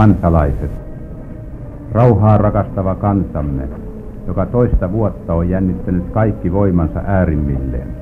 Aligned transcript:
Kansalaiset, 0.00 0.70
rauhaa 1.92 2.38
rakastava 2.38 2.94
kansamme, 2.94 3.68
joka 4.26 4.46
toista 4.46 4.92
vuotta 4.92 5.34
on 5.34 5.48
jännittänyt 5.48 6.10
kaikki 6.12 6.52
voimansa 6.52 7.00
äärimmilleen, 7.06 7.96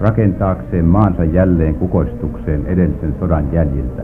rakentaakseen 0.00 0.84
maansa 0.84 1.24
jälleen 1.24 1.74
kukoistukseen 1.74 2.66
edellisen 2.66 3.16
sodan 3.20 3.52
jäljiltä, 3.52 4.02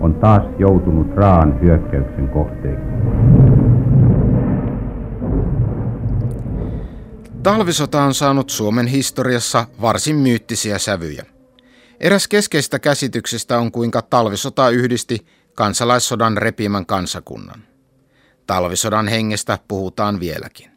on 0.00 0.14
taas 0.14 0.42
joutunut 0.58 1.16
raan 1.16 1.60
hyökkäyksen 1.60 2.28
kohteeksi. 2.28 2.86
Talvisota 7.42 8.02
on 8.02 8.14
saanut 8.14 8.50
Suomen 8.50 8.86
historiassa 8.86 9.66
varsin 9.80 10.16
myyttisiä 10.16 10.78
sävyjä. 10.78 11.24
Eräs 12.00 12.28
keskeistä 12.28 12.78
käsityksestä 12.78 13.58
on 13.58 13.72
kuinka 13.72 14.02
talvisota 14.02 14.70
yhdisti 14.70 15.26
kansalaissodan 15.54 16.36
repimän 16.36 16.86
kansakunnan. 16.86 17.62
Talvisodan 18.46 19.08
hengestä 19.08 19.58
puhutaan 19.68 20.20
vieläkin. 20.20 20.70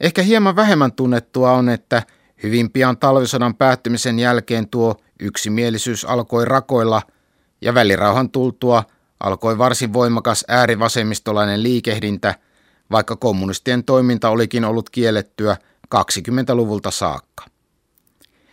Ehkä 0.00 0.22
hieman 0.22 0.56
vähemmän 0.56 0.92
tunnettua 0.92 1.52
on, 1.52 1.68
että 1.68 2.02
hyvin 2.42 2.70
pian 2.70 2.98
talvisodan 2.98 3.54
päättymisen 3.54 4.18
jälkeen 4.18 4.68
tuo 4.68 4.96
yksimielisyys 5.20 6.04
alkoi 6.04 6.44
rakoilla 6.44 7.02
ja 7.60 7.74
välirauhan 7.74 8.30
tultua 8.30 8.84
alkoi 9.20 9.58
varsin 9.58 9.92
voimakas 9.92 10.44
äärivasemmistolainen 10.48 11.62
liikehdintä, 11.62 12.34
vaikka 12.90 13.16
kommunistien 13.16 13.84
toiminta 13.84 14.28
olikin 14.28 14.64
ollut 14.64 14.90
kiellettyä 14.90 15.56
20-luvulta 15.94 16.90
saakka. 16.90 17.44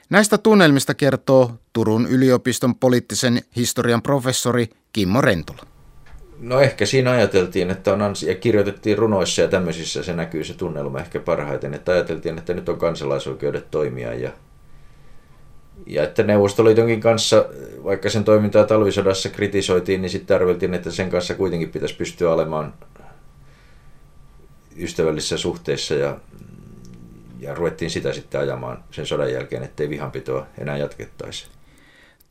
Näistä 0.10 0.38
tunnelmista 0.38 0.94
kertoo 0.94 1.52
Turun 1.74 2.08
yliopiston 2.08 2.76
poliittisen 2.76 3.42
historian 3.56 4.02
professori 4.02 4.70
Kimmo 4.94 5.22
Rentola. 5.22 5.64
No 6.40 6.60
ehkä 6.60 6.86
siinä 6.86 7.12
ajateltiin, 7.12 7.70
että 7.70 7.94
on 7.94 8.02
ansi- 8.02 8.28
ja 8.28 8.36
kirjoitettiin 8.36 8.98
runoissa 8.98 9.42
ja 9.42 9.48
tämmöisissä 9.48 10.04
se 10.04 10.14
näkyy 10.14 10.44
se 10.44 10.54
tunnelma 10.54 11.00
ehkä 11.00 11.20
parhaiten, 11.20 11.74
että 11.74 11.92
ajateltiin, 11.92 12.38
että 12.38 12.54
nyt 12.54 12.70
on 12.70 12.78
kansalaisoikeudet 12.78 13.72
toimia 13.72 14.14
ja, 14.14 14.32
ja 15.88 16.04
että 16.04 16.24
Neuvostoliitonkin 16.24 17.02
kanssa, 17.02 17.46
vaikka 17.84 18.10
sen 18.10 18.24
toimintaa 18.24 18.64
talvisodassa 18.64 19.30
kritisoitiin, 19.30 20.02
niin 20.02 20.10
sitten 20.10 20.36
arveltiin, 20.36 20.74
että 20.74 20.92
sen 20.92 21.10
kanssa 21.10 21.34
kuitenkin 21.34 21.70
pitäisi 21.70 21.96
pystyä 21.96 22.34
olemaan 22.34 22.74
ystävällisissä 24.78 25.38
suhteissa 25.38 25.94
ja, 25.94 26.18
ja 27.40 27.56
ruvettiin 27.56 27.92
sitä 27.92 28.14
sitten 28.14 28.42
ajamaan 28.42 28.84
sen 28.92 29.06
sodan 29.06 29.34
jälkeen, 29.34 29.64
ettei 29.64 29.90
vihanpitoa 29.90 30.48
enää 30.58 30.78
jatkettaisi. 30.78 31.61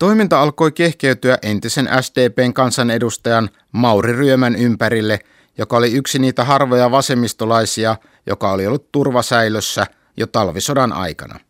Toiminta 0.00 0.42
alkoi 0.42 0.72
kehkeytyä 0.72 1.38
entisen 1.42 1.88
SDPn 2.00 2.52
kansanedustajan 2.54 3.50
Mauri 3.72 4.12
Ryömän 4.12 4.56
ympärille, 4.56 5.18
joka 5.58 5.76
oli 5.76 5.92
yksi 5.92 6.18
niitä 6.18 6.44
harvoja 6.44 6.90
vasemmistolaisia, 6.90 7.96
joka 8.26 8.50
oli 8.50 8.66
ollut 8.66 8.92
turvasäilössä 8.92 9.86
jo 10.16 10.26
talvisodan 10.26 10.92
aikana. 10.92 11.40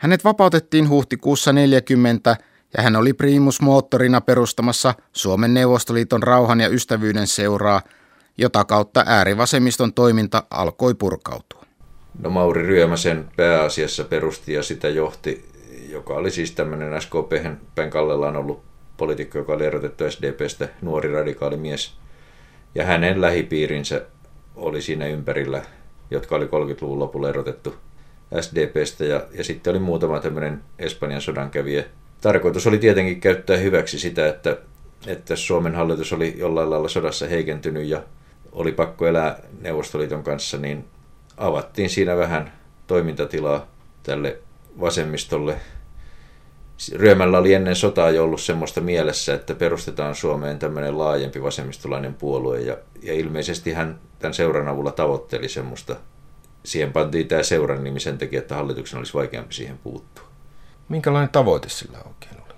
Hänet 0.00 0.24
vapautettiin 0.24 0.88
huhtikuussa 0.88 1.52
40 1.52 2.36
ja 2.76 2.82
hän 2.82 2.96
oli 2.96 3.12
primusmoottorina 3.12 4.20
perustamassa 4.20 4.94
Suomen 5.12 5.54
Neuvostoliiton 5.54 6.22
rauhan 6.22 6.60
ja 6.60 6.68
ystävyyden 6.68 7.26
seuraa, 7.26 7.82
jota 8.38 8.64
kautta 8.64 9.04
äärivasemmiston 9.06 9.94
toiminta 9.94 10.42
alkoi 10.50 10.94
purkautua. 10.94 11.64
No 12.18 12.30
Mauri 12.30 12.62
Ryömä 12.62 12.96
sen 12.96 13.28
pääasiassa 13.36 14.04
perusti 14.04 14.52
ja 14.52 14.62
sitä 14.62 14.88
johti 14.88 15.55
joka 15.96 16.14
oli 16.14 16.30
siis 16.30 16.52
tämmöinen 16.52 17.02
SKP 17.02 17.32
päin 17.74 17.90
kallellaan 17.90 18.36
ollut 18.36 18.62
poliitikko, 18.96 19.38
joka 19.38 19.52
oli 19.52 19.64
erotettu 19.64 20.10
SDPstä, 20.10 20.68
nuori 20.82 21.12
radikaali 21.12 21.56
mies. 21.56 21.94
Ja 22.74 22.84
hänen 22.84 23.20
lähipiirinsä 23.20 24.02
oli 24.56 24.82
siinä 24.82 25.06
ympärillä, 25.06 25.62
jotka 26.10 26.36
oli 26.36 26.44
30-luvun 26.44 26.98
lopulla 26.98 27.28
erotettu 27.28 27.74
SDPstä. 28.40 29.04
Ja, 29.04 29.26
ja 29.32 29.44
sitten 29.44 29.70
oli 29.70 29.78
muutama 29.78 30.20
tämmöinen 30.20 30.62
Espanjan 30.78 31.20
sodan 31.20 31.50
kävijä. 31.50 31.84
Tarkoitus 32.20 32.66
oli 32.66 32.78
tietenkin 32.78 33.20
käyttää 33.20 33.56
hyväksi 33.56 33.98
sitä, 33.98 34.28
että, 34.28 34.56
että 35.06 35.36
Suomen 35.36 35.74
hallitus 35.74 36.12
oli 36.12 36.34
jollain 36.38 36.70
lailla 36.70 36.88
sodassa 36.88 37.26
heikentynyt 37.26 37.86
ja 37.88 38.02
oli 38.52 38.72
pakko 38.72 39.06
elää 39.06 39.38
Neuvostoliiton 39.60 40.22
kanssa, 40.22 40.58
niin 40.58 40.84
avattiin 41.36 41.90
siinä 41.90 42.16
vähän 42.16 42.52
toimintatilaa 42.86 43.66
tälle 44.02 44.38
vasemmistolle 44.80 45.56
Ryömällä 46.94 47.38
oli 47.38 47.54
ennen 47.54 47.76
sotaa 47.76 48.10
jo 48.10 48.24
ollut 48.24 48.40
semmoista 48.40 48.80
mielessä, 48.80 49.34
että 49.34 49.54
perustetaan 49.54 50.14
Suomeen 50.14 50.58
tämmöinen 50.58 50.98
laajempi 50.98 51.42
vasemmistolainen 51.42 52.14
puolue 52.14 52.60
ja, 52.60 52.76
ja 53.02 53.14
ilmeisesti 53.14 53.72
hän 53.72 54.00
tämän 54.18 54.34
seuran 54.34 54.68
avulla 54.68 54.92
tavoitteli 54.92 55.48
semmoista. 55.48 55.96
Siihen 56.64 56.92
pantiin 56.92 57.28
tämä 57.28 57.42
seuran 57.42 57.84
nimi 57.84 58.00
sen 58.00 58.18
takia, 58.18 58.38
että 58.38 58.54
hallituksen 58.54 58.98
olisi 58.98 59.14
vaikeampi 59.14 59.54
siihen 59.54 59.78
puuttua. 59.78 60.24
Minkälainen 60.88 61.30
tavoite 61.30 61.68
sillä 61.68 61.98
oikein 61.98 62.42
oli? 62.44 62.54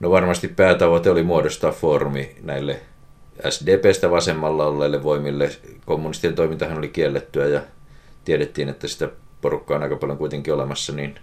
No 0.00 0.10
varmasti 0.10 0.48
päätavoite 0.48 1.10
oli 1.10 1.22
muodostaa 1.22 1.72
foorumi 1.72 2.36
näille 2.42 2.80
SDPstä 3.50 4.10
vasemmalla 4.10 4.66
olleille 4.66 5.02
voimille. 5.02 5.50
Kommunistien 5.86 6.34
toimintahan 6.34 6.78
oli 6.78 6.88
kiellettyä 6.88 7.46
ja 7.46 7.60
tiedettiin, 8.24 8.68
että 8.68 8.88
sitä 8.88 9.08
porukkaa 9.40 9.76
on 9.76 9.82
aika 9.82 9.96
paljon 9.96 10.18
kuitenkin 10.18 10.54
olemassa, 10.54 10.92
niin 10.92 11.18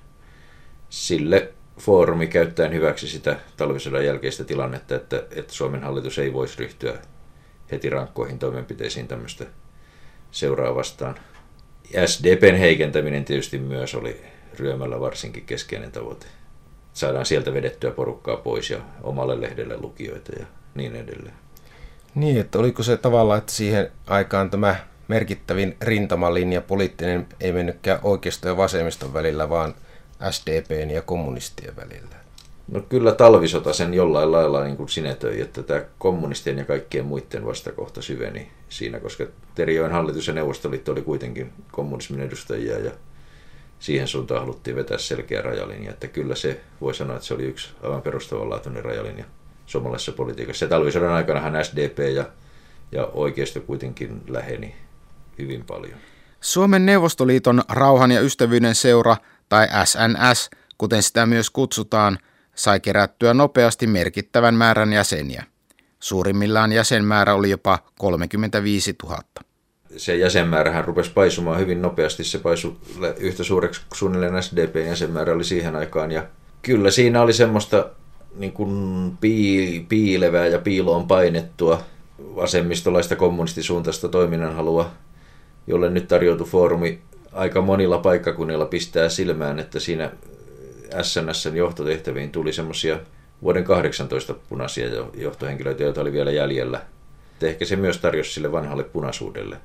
sille 0.90 1.54
foorumi 1.82 2.28
käyttäen 2.28 2.74
hyväksi 2.74 3.08
sitä 3.08 3.36
talvisodan 3.58 4.06
jälkeistä 4.06 4.44
tilannetta, 4.44 4.96
että, 4.96 5.24
että 5.36 5.54
Suomen 5.54 5.84
hallitus 5.84 6.20
ei 6.20 6.34
voisi 6.34 6.60
ryhtyä 6.60 6.94
heti 7.72 7.90
rankkoihin 7.90 8.40
toimenpiteisiin 8.40 9.08
tämmöistä 9.08 9.46
seuraa 10.32 10.76
vastaan. 10.76 11.16
SDPn 12.06 12.56
heikentäminen 12.56 13.26
tietysti 13.26 13.58
myös 13.58 13.96
oli 13.96 14.22
ryömällä 14.60 15.00
varsinkin 15.00 15.46
keskeinen 15.46 15.92
tavoite. 15.92 16.26
Saadaan 16.94 17.26
sieltä 17.26 17.54
vedettyä 17.54 17.92
porukkaa 17.92 18.38
pois 18.38 18.70
ja 18.70 18.80
omalle 19.04 19.42
lehdelle 19.42 19.78
lukijoita 19.78 20.32
ja 20.40 20.46
niin 20.76 20.96
edelleen. 20.96 21.36
Niin, 22.16 22.40
että 22.40 22.60
oliko 22.60 22.84
se 22.84 22.98
tavalla, 22.98 23.38
että 23.38 23.52
siihen 23.52 23.92
aikaan 24.08 24.50
tämä 24.50 24.76
merkittävin 25.08 25.78
rintamalinja 25.82 26.62
poliittinen 26.62 27.28
ei 27.40 27.52
mennytkään 27.52 28.00
oikeisto 28.04 28.48
ja 28.48 28.58
vasemmiston 28.58 29.14
välillä, 29.14 29.50
vaan– 29.50 29.76
SDPn 30.32 30.90
ja 30.90 31.02
kommunistien 31.02 31.76
välillä? 31.76 32.22
No 32.72 32.82
kyllä 32.82 33.12
talvisota 33.12 33.74
sen 33.74 33.94
jollain 33.94 34.32
lailla 34.32 34.64
niin 34.64 34.78
kuin 34.78 34.90
sinetöi, 34.90 35.42
että 35.42 35.64
tämä 35.64 35.82
kommunistien 35.98 36.58
ja 36.58 36.66
kaikkien 36.66 37.06
muiden 37.06 37.46
vastakohta 37.46 38.02
syveni 38.02 38.52
siinä, 38.70 39.00
koska 39.00 39.26
Terijoen 39.56 39.92
hallitus 39.92 40.28
ja 40.28 40.34
Neuvostoliitto 40.34 40.92
oli 40.92 41.02
kuitenkin 41.02 41.54
kommunismin 41.72 42.22
edustajia 42.22 42.80
ja 42.80 42.92
siihen 43.80 44.08
suuntaan 44.08 44.42
haluttiin 44.42 44.76
vetää 44.76 44.98
selkeä 44.98 45.42
rajalinja, 45.42 45.92
että 45.92 46.08
kyllä 46.08 46.36
se 46.36 46.60
voi 46.82 46.94
sanoa, 46.94 47.16
että 47.16 47.28
se 47.28 47.34
oli 47.34 47.44
yksi 47.44 47.70
aivan 47.84 48.02
perustavanlaatuinen 48.02 48.86
rajalinja 48.86 49.26
suomalaisessa 49.66 50.12
politiikassa. 50.12 50.66
Ja 50.66 50.70
talvisodan 50.70 51.12
aikana 51.12 51.64
SDP 51.64 52.00
ja, 52.16 52.26
ja 52.92 53.06
oikeisto 53.06 53.62
kuitenkin 53.62 54.22
läheni 54.28 54.76
hyvin 55.38 55.64
paljon. 55.66 55.98
Suomen 56.42 56.86
Neuvostoliiton 56.86 57.62
rauhan 57.70 58.12
ja 58.12 58.22
ystävyyden 58.22 58.76
seura 58.76 59.18
tai 59.52 59.68
SNS, 59.86 60.50
kuten 60.78 61.04
sitä 61.04 61.26
myös 61.26 61.50
kutsutaan, 61.50 62.18
sai 62.56 62.80
kerättyä 62.80 63.34
nopeasti 63.34 63.88
merkittävän 63.88 64.56
määrän 64.56 64.94
jäseniä. 64.94 65.44
Suurimmillaan 66.00 66.72
jäsenmäärä 66.72 67.34
oli 67.34 67.50
jopa 67.50 67.80
35 68.00 68.96
000. 69.04 69.20
Se 69.98 70.16
jäsenmäärähän 70.16 70.86
rupesi 70.86 71.12
paisumaan 71.12 71.60
hyvin 71.60 71.82
nopeasti. 71.82 72.24
Se 72.24 72.40
paisui 72.40 72.76
yhtä 73.18 73.44
suureksi 73.44 73.82
suunnilleen 73.94 74.44
SDPn 74.44 74.88
jäsenmäärä 74.88 75.34
oli 75.34 75.44
siihen 75.44 75.76
aikaan. 75.76 76.12
Ja 76.12 76.24
kyllä 76.62 76.92
siinä 76.92 77.22
oli 77.22 77.34
semmoista 77.34 77.90
niin 78.36 78.52
kuin 78.52 79.18
piilevää 79.90 80.48
ja 80.48 80.60
piiloon 80.60 81.08
painettua 81.08 81.84
vasemmistolaista 82.36 83.16
kommunistisuuntaista 83.16 84.10
toiminnanhalua, 84.10 84.92
jolle 85.68 85.90
nyt 85.90 86.08
tarjoutui 86.08 86.48
foorumi 86.48 87.02
aika 87.34 87.62
monilla 87.62 87.98
paikkakunnilla 87.98 88.66
pistää 88.66 89.10
silmään, 89.10 89.60
että 89.60 89.80
siinä 89.80 90.12
SNSn 91.02 91.56
johtotehtäviin 91.56 92.32
tuli 92.32 92.54
semmoisia 92.54 93.00
vuoden 93.42 93.64
18 93.64 94.34
punaisia 94.50 94.88
johtohenkilöitä, 95.14 95.84
joita 95.84 96.02
oli 96.02 96.12
vielä 96.12 96.32
jäljellä. 96.32 96.82
Et 97.36 97.44
ehkä 97.44 97.66
se 97.66 97.76
myös 97.76 97.98
tarjosi 97.98 98.34
sille 98.34 98.52
vanhalle 98.52 98.84
punaisuudelle 98.84 99.58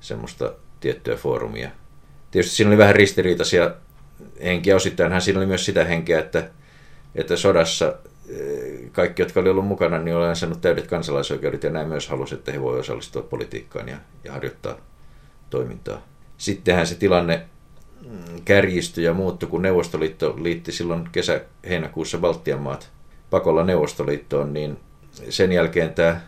semmoista 0.00 0.52
tiettyä 0.80 1.16
foorumia. 1.16 1.70
Tietysti 2.30 2.56
siinä 2.56 2.68
oli 2.68 2.78
vähän 2.78 2.96
ristiriitaisia 2.96 3.74
henkiä. 4.44 4.76
Osittainhan 4.76 5.22
siinä 5.22 5.38
oli 5.40 5.46
myös 5.46 5.64
sitä 5.64 5.84
henkeä, 5.84 6.18
että, 6.20 6.50
että 7.14 7.36
sodassa 7.36 7.94
eh, 8.28 8.92
kaikki, 8.92 9.22
jotka 9.22 9.40
oli 9.40 9.48
ollut 9.48 9.66
mukana, 9.66 9.98
niin 9.98 10.16
olen 10.16 10.36
saanut 10.36 10.60
täydet 10.60 10.86
kansalaisoikeudet 10.86 11.62
ja 11.62 11.70
näin 11.70 11.88
myös 11.88 12.08
halusi, 12.08 12.34
että 12.34 12.52
he 12.52 12.60
voivat 12.60 12.80
osallistua 12.80 13.22
politiikkaan 13.22 13.88
ja, 13.88 13.96
ja 14.24 14.32
harjoittaa 14.32 14.76
toimintaa 15.50 16.02
sittenhän 16.40 16.86
se 16.86 16.94
tilanne 16.94 17.42
mm, 18.06 18.42
kärjistyi 18.44 19.04
ja 19.04 19.14
muuttui, 19.14 19.48
kun 19.48 19.62
Neuvostoliitto 19.62 20.36
liitti 20.42 20.72
silloin 20.72 21.08
kesä-heinäkuussa 21.12 22.18
Baltian 22.18 22.60
maat 22.60 22.90
pakolla 23.30 23.64
Neuvostoliittoon, 23.64 24.52
niin 24.52 24.78
sen 25.28 25.52
jälkeen 25.52 25.94
tämä 25.94 26.20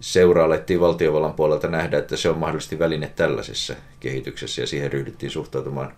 seura 0.00 0.44
alettiin 0.44 0.80
valtiovallan 0.80 1.34
puolelta 1.34 1.68
nähdä, 1.68 1.98
että 1.98 2.16
se 2.16 2.28
on 2.28 2.38
mahdollisesti 2.38 2.78
väline 2.78 3.12
tällaisessa 3.16 3.74
kehityksessä 4.00 4.62
ja 4.62 4.66
siihen 4.66 4.92
ryhdyttiin 4.92 5.30
suhtautumaan 5.30 5.94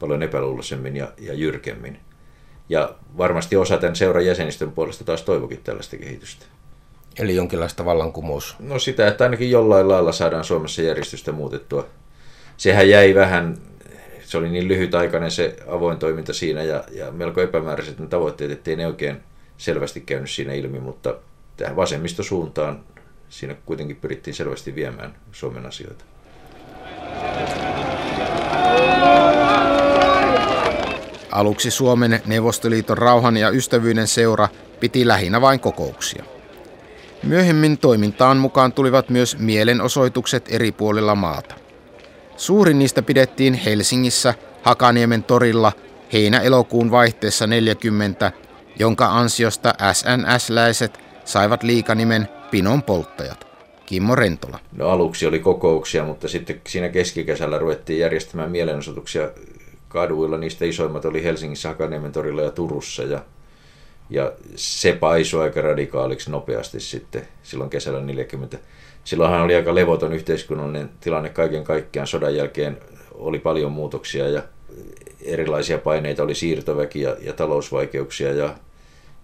paljon 0.00 0.22
epäluuloisemmin 0.22 0.96
ja, 0.96 1.12
ja 1.18 1.34
jyrkemmin. 1.34 1.98
Ja 2.68 2.94
varmasti 3.18 3.56
osa 3.56 3.78
tämän 3.78 3.96
seuran 3.96 4.26
jäsenistön 4.26 4.72
puolesta 4.72 5.04
taas 5.04 5.22
toivokin 5.22 5.60
tällaista 5.64 5.96
kehitystä. 5.96 6.46
Eli 7.18 7.34
jonkinlaista 7.34 7.84
vallankumous? 7.84 8.56
No 8.58 8.78
sitä, 8.78 9.08
että 9.08 9.24
ainakin 9.24 9.50
jollain 9.50 9.88
lailla 9.88 10.12
saadaan 10.12 10.44
Suomessa 10.44 10.82
järjestystä 10.82 11.32
muutettua. 11.32 11.86
Sehän 12.60 12.88
jäi 12.88 13.14
vähän, 13.14 13.58
se 14.24 14.38
oli 14.38 14.48
niin 14.48 14.68
lyhytaikainen 14.68 15.30
se 15.30 15.56
avoin 15.68 15.98
toiminta 15.98 16.32
siinä 16.32 16.62
ja, 16.62 16.84
ja 16.92 17.12
melko 17.12 17.40
epämääräiset 17.40 17.98
ne 17.98 18.06
tavoitteet, 18.06 18.50
ettei 18.50 18.76
ne 18.76 18.86
oikein 18.86 19.16
selvästi 19.58 20.00
käynyt 20.00 20.30
siinä 20.30 20.52
ilmi, 20.52 20.80
mutta 20.80 21.14
tähän 21.56 21.76
vasemmistosuuntaan 21.76 22.80
siinä 23.28 23.56
kuitenkin 23.66 23.96
pyrittiin 23.96 24.34
selvästi 24.34 24.74
viemään 24.74 25.14
Suomen 25.32 25.66
asioita. 25.66 26.04
Aluksi 31.32 31.70
Suomen 31.70 32.22
Neuvostoliiton 32.26 32.98
rauhan 32.98 33.36
ja 33.36 33.50
ystävyyden 33.50 34.08
seura 34.08 34.48
piti 34.80 35.08
lähinnä 35.08 35.40
vain 35.40 35.60
kokouksia. 35.60 36.24
Myöhemmin 37.22 37.78
toimintaan 37.78 38.36
mukaan 38.36 38.72
tulivat 38.72 39.08
myös 39.08 39.38
mielenosoitukset 39.38 40.44
eri 40.48 40.72
puolilla 40.72 41.14
maata. 41.14 41.59
Suurin 42.40 42.78
niistä 42.78 43.02
pidettiin 43.02 43.54
Helsingissä 43.54 44.34
Hakaniemen 44.62 45.24
torilla 45.24 45.72
heinä-elokuun 46.12 46.90
vaihteessa 46.90 47.46
40, 47.46 48.32
jonka 48.78 49.06
ansiosta 49.06 49.74
SNS-läiset 49.92 51.00
saivat 51.24 51.62
liikanimen 51.62 52.28
Pinon 52.50 52.82
polttajat. 52.82 53.46
Kimmo 53.86 54.14
Rentola. 54.14 54.58
No 54.72 54.88
aluksi 54.88 55.26
oli 55.26 55.38
kokouksia, 55.38 56.04
mutta 56.04 56.28
sitten 56.28 56.60
siinä 56.66 56.88
keskikesällä 56.88 57.58
ruvettiin 57.58 57.98
järjestämään 57.98 58.50
mielenosoituksia 58.50 59.30
kaduilla. 59.88 60.38
Niistä 60.38 60.64
isoimmat 60.64 61.04
oli 61.04 61.24
Helsingissä, 61.24 61.68
Hakaniemen 61.68 62.12
torilla 62.12 62.42
ja 62.42 62.50
Turussa. 62.50 63.02
Ja, 63.02 63.24
ja 64.10 64.32
se 64.56 64.92
paisui 64.92 65.42
aika 65.42 65.60
radikaaliksi 65.60 66.30
nopeasti 66.30 66.80
sitten 66.80 67.28
silloin 67.42 67.70
kesällä 67.70 68.00
40. 68.00 68.58
Silloinhan 69.04 69.42
oli 69.42 69.54
aika 69.54 69.74
levoton 69.74 70.12
yhteiskunnallinen 70.12 70.90
tilanne 71.00 71.28
kaiken 71.28 71.64
kaikkiaan. 71.64 72.06
Sodan 72.06 72.36
jälkeen 72.36 72.78
oli 73.14 73.38
paljon 73.38 73.72
muutoksia 73.72 74.28
ja 74.28 74.42
erilaisia 75.22 75.78
paineita, 75.78 76.22
oli 76.22 76.34
siirtoväki 76.34 77.00
ja, 77.00 77.16
ja 77.20 77.32
talousvaikeuksia 77.32 78.32
ja, 78.32 78.54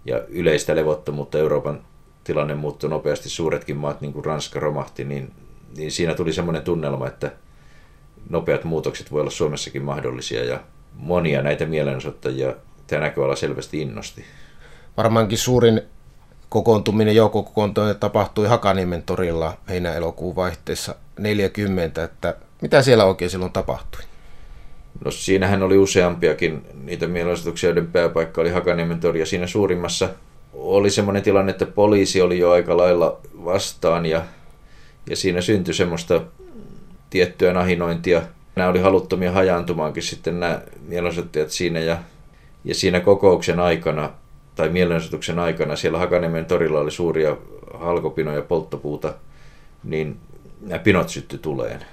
ja 0.05 0.21
yleistä 0.27 0.75
levottomuutta 0.75 1.37
Euroopan 1.37 1.81
tilanne 2.23 2.55
muuttui 2.55 2.89
nopeasti, 2.89 3.29
suuretkin 3.29 3.77
maat, 3.77 4.01
niin 4.01 4.13
kuin 4.13 4.25
Ranska 4.25 4.59
romahti, 4.59 5.03
niin, 5.03 5.31
niin 5.77 5.91
siinä 5.91 6.13
tuli 6.13 6.33
semmoinen 6.33 6.61
tunnelma, 6.61 7.07
että 7.07 7.31
nopeat 8.29 8.63
muutokset 8.63 9.11
voi 9.11 9.21
olla 9.21 9.31
Suomessakin 9.31 9.83
mahdollisia 9.83 10.43
ja 10.43 10.59
monia 10.93 11.41
näitä 11.41 11.65
mielenosoittajia 11.65 12.55
tämä 12.87 13.01
näköala 13.01 13.35
selvästi 13.35 13.81
innosti. 13.81 14.25
Varmaankin 14.97 15.37
suurin 15.37 15.81
kokoontuminen, 16.49 17.15
joukkokokoontuminen 17.15 17.99
tapahtui 17.99 18.47
Hakaniemen 18.47 19.03
torilla 19.03 19.57
heinä-elokuun 19.69 20.35
vaihteessa 20.35 20.95
40, 21.19 22.03
että 22.03 22.35
mitä 22.61 22.81
siellä 22.81 23.05
oikein 23.05 23.31
silloin 23.31 23.51
tapahtui? 23.51 24.01
No 25.05 25.11
siinähän 25.11 25.63
oli 25.63 25.77
useampiakin 25.77 26.65
niitä 26.83 27.07
mielenosoituksia, 27.07 27.69
joiden 27.69 27.87
pääpaikka 27.87 28.41
oli 28.41 28.49
Hakaniemen 28.49 28.99
tori 28.99 29.19
ja 29.19 29.25
siinä 29.25 29.47
suurimmassa 29.47 30.09
oli 30.53 30.89
semmoinen 30.89 31.23
tilanne, 31.23 31.51
että 31.51 31.65
poliisi 31.65 32.21
oli 32.21 32.39
jo 32.39 32.51
aika 32.51 32.77
lailla 32.77 33.17
vastaan 33.45 34.05
ja, 34.05 34.23
ja 35.09 35.15
siinä 35.15 35.41
syntyi 35.41 35.73
semmoista 35.73 36.21
tiettyä 37.09 37.53
nahinointia. 37.53 38.21
Nämä 38.55 38.69
oli 38.69 38.79
haluttomia 38.79 39.31
hajaantumaankin 39.31 40.03
sitten 40.03 40.39
nämä 40.39 40.61
mielenosoittajat 40.87 41.49
siinä 41.49 41.79
ja, 41.79 41.97
ja 42.63 42.75
siinä 42.75 42.99
kokouksen 42.99 43.59
aikana 43.59 44.09
tai 44.57 44.69
mielenosoituksen 44.69 45.39
aikana 45.39 45.75
siellä 45.75 45.97
Hakaniemen 45.97 46.45
torilla 46.45 46.79
oli 46.79 46.91
suuria 46.91 47.37
halkopinoja 47.73 48.41
polttopuuta, 48.41 49.13
niin 49.83 50.17
nämä 50.61 50.79
pinot 50.79 51.09
syttyi 51.09 51.39
tuleen. 51.39 51.85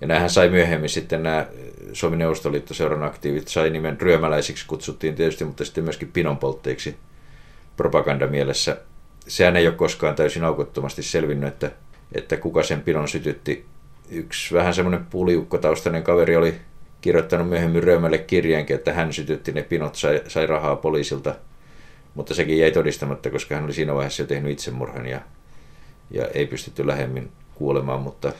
Ja 0.00 0.06
näähän 0.06 0.30
sai 0.30 0.48
myöhemmin 0.48 0.88
sitten 0.88 1.22
nämä 1.22 1.46
Suomen 1.92 2.18
Neuvostoliittoseuran 2.18 3.02
aktiivit 3.02 3.48
sai 3.48 3.70
nimen 3.70 4.00
ryömäläisiksi 4.00 4.66
kutsuttiin 4.66 5.14
tietysti, 5.14 5.44
mutta 5.44 5.64
sitten 5.64 5.84
myöskin 5.84 6.12
pinonpoltteiksi 6.12 6.96
propagandamielessä. 7.76 8.76
Sehän 9.26 9.56
ei 9.56 9.66
ole 9.66 9.74
koskaan 9.74 10.14
täysin 10.14 10.44
aukottomasti 10.44 11.02
selvinnyt, 11.02 11.48
että, 11.48 11.70
että 12.12 12.36
kuka 12.36 12.62
sen 12.62 12.80
pinon 12.80 13.08
sytytti. 13.08 13.64
Yksi 14.10 14.54
vähän 14.54 14.74
semmoinen 14.74 15.06
puliukkotaustainen 15.10 16.02
kaveri 16.02 16.36
oli 16.36 16.54
kirjoittanut 17.00 17.48
myöhemmin 17.48 17.82
Röömälle 17.82 18.18
kirjeenkin, 18.18 18.76
että 18.76 18.92
hän 18.92 19.12
sytytti 19.12 19.52
ne 19.52 19.62
pinot, 19.62 19.94
sai, 19.94 20.22
sai 20.28 20.46
rahaa 20.46 20.76
poliisilta. 20.76 21.34
Mutta 22.14 22.34
sekin 22.34 22.58
jäi 22.58 22.70
todistamatta, 22.70 23.30
koska 23.30 23.54
hän 23.54 23.64
oli 23.64 23.72
siinä 23.72 23.94
vaiheessa 23.94 24.22
jo 24.22 24.26
tehnyt 24.26 24.52
itsemurhan 24.52 25.06
ja, 25.06 25.20
ja 26.10 26.26
ei 26.26 26.46
pystytty 26.46 26.86
lähemmin 26.86 27.30
kuolemaan, 27.54 28.00
mutta 28.00 28.32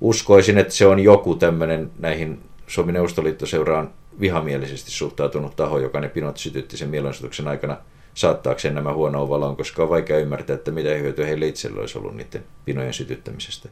uskoisin, 0.00 0.58
että 0.58 0.74
se 0.74 0.86
on 0.86 1.00
joku 1.00 1.34
tämmöinen 1.34 1.90
näihin 1.98 2.40
Suomen 2.66 2.94
Neuvostoliittoseuraan 2.94 3.90
vihamielisesti 4.20 4.90
suhtautunut 4.90 5.56
taho, 5.56 5.78
joka 5.78 6.00
ne 6.00 6.08
pinot 6.08 6.36
sytytti 6.36 6.76
sen 6.76 6.88
mielenosoituksen 6.88 7.48
aikana– 7.48 7.76
saattaakseen 8.14 8.74
nämä 8.74 8.92
huonoa 8.92 9.28
valoon, 9.28 9.56
koska 9.56 9.82
on 9.82 9.88
vaikea 9.88 10.18
ymmärtää, 10.18 10.54
että 10.54 10.70
mitä 10.70 10.88
hyötyä 10.88 11.26
heille 11.26 11.46
itselle 11.46 11.80
olisi 11.80 11.98
ollut 11.98 12.16
niiden 12.16 12.44
pinojen 12.64 12.94
sytyttämisestä. 12.94 13.68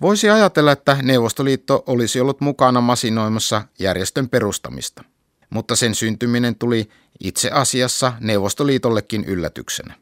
Voisi 0.00 0.30
ajatella, 0.30 0.72
että 0.72 0.98
Neuvostoliitto 1.02 1.84
olisi 1.86 2.20
ollut 2.20 2.40
mukana 2.40 2.80
masinoimassa 2.80 3.62
järjestön 3.78 4.28
perustamista, 4.28 5.04
mutta 5.50 5.76
sen 5.76 5.94
syntyminen 5.94 6.56
tuli 6.56 6.88
itse 7.20 7.50
asiassa 7.50 8.12
Neuvostoliitollekin 8.20 9.24
yllätyksenä. 9.24 9.94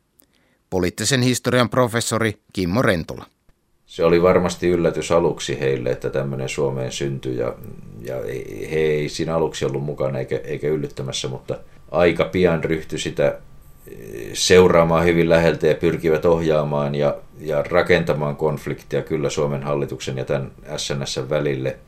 Poliittisen 0.70 1.22
historian 1.22 1.70
professori 1.70 2.40
Kimmo 2.52 2.82
Rentola. 2.82 3.26
Se 3.86 4.04
oli 4.04 4.22
varmasti 4.22 4.68
yllätys 4.68 5.12
aluksi 5.12 5.60
heille, 5.60 5.90
että 5.90 6.10
tämmöinen 6.10 6.48
Suomeen 6.48 6.92
syntyi 6.92 7.36
ja, 7.36 7.54
ja 8.02 8.16
he 8.70 8.76
ei 8.76 9.08
siinä 9.08 9.34
aluksi 9.34 9.64
ollut 9.64 9.84
mukana 9.84 10.18
eikä, 10.18 10.40
eikä 10.44 10.68
yllyttämässä, 10.68 11.28
mutta 11.28 11.58
aika 11.90 12.24
pian 12.24 12.64
ryhtyi 12.64 12.98
sitä 12.98 13.38
seuraamaan 14.32 15.04
hyvin 15.04 15.28
läheltä 15.28 15.66
ja 15.66 15.74
pyrkivät 15.74 16.24
ohjaamaan 16.24 16.94
ja, 16.94 17.16
ja 17.40 17.62
rakentamaan 17.62 18.36
konfliktia 18.36 19.02
kyllä 19.02 19.30
Suomen 19.30 19.62
hallituksen 19.62 20.16
ja 20.16 20.24
tämän 20.24 20.52
SNS 20.76 21.20
välille 21.30 21.78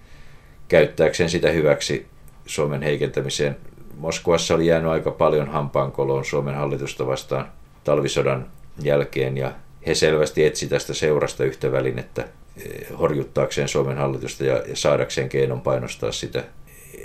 käyttääkseen 0.68 1.30
sitä 1.30 1.50
hyväksi 1.50 2.06
Suomen 2.46 2.82
heikentämiseen. 2.82 3.56
Moskovassa 3.96 4.54
oli 4.54 4.66
jäänyt 4.66 4.90
aika 4.90 5.10
paljon 5.10 5.48
hampaankoloon 5.48 6.24
Suomen 6.24 6.54
hallitusta 6.54 7.06
vastaan 7.06 7.48
talvisodan 7.84 8.46
jälkeen 8.82 9.36
ja 9.36 9.52
he 9.86 9.94
selvästi 9.94 10.44
etsi 10.44 10.68
tästä 10.68 10.94
seurasta 10.94 11.44
yhtä 11.44 11.72
välinettä 11.72 12.28
eh, 12.56 12.98
horjuttaakseen 12.98 13.68
Suomen 13.68 13.96
hallitusta 13.96 14.44
ja, 14.44 14.62
saadakseen 14.74 15.28
keinon 15.28 15.60
painostaa 15.60 16.12
sitä 16.12 16.44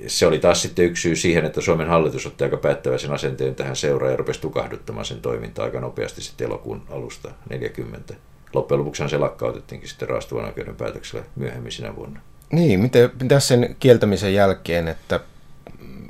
se 0.07 0.27
oli 0.27 0.39
taas 0.39 0.61
sitten 0.61 0.85
yksi 0.85 1.01
syy 1.01 1.15
siihen, 1.15 1.45
että 1.45 1.61
Suomen 1.61 1.87
hallitus 1.87 2.25
otti 2.25 2.43
aika 2.43 2.57
päättäväisen 2.57 3.11
asenteen 3.11 3.55
tähän 3.55 3.75
seuraan 3.75 4.11
ja 4.11 4.17
rupesi 4.17 4.41
tukahduttamaan 4.41 5.05
sen 5.05 5.21
toimintaa 5.21 5.65
aika 5.65 5.79
nopeasti 5.79 6.21
sitten 6.21 6.47
elokuun 6.47 6.81
alusta 6.89 7.31
40. 7.49 8.13
Loppujen 8.53 8.79
lopuksi 8.79 9.09
se 9.09 9.17
lakkautettiinkin 9.17 9.89
sitten 9.89 10.09
raastuvan 10.09 10.45
oikeuden 10.45 10.75
päätöksellä 10.75 11.25
myöhemmin 11.35 11.71
sinä 11.71 11.95
vuonna. 11.95 12.19
Niin, 12.51 12.79
miten, 12.79 13.09
mitä 13.21 13.39
sen 13.39 13.75
kieltämisen 13.79 14.33
jälkeen, 14.33 14.87
että 14.87 15.19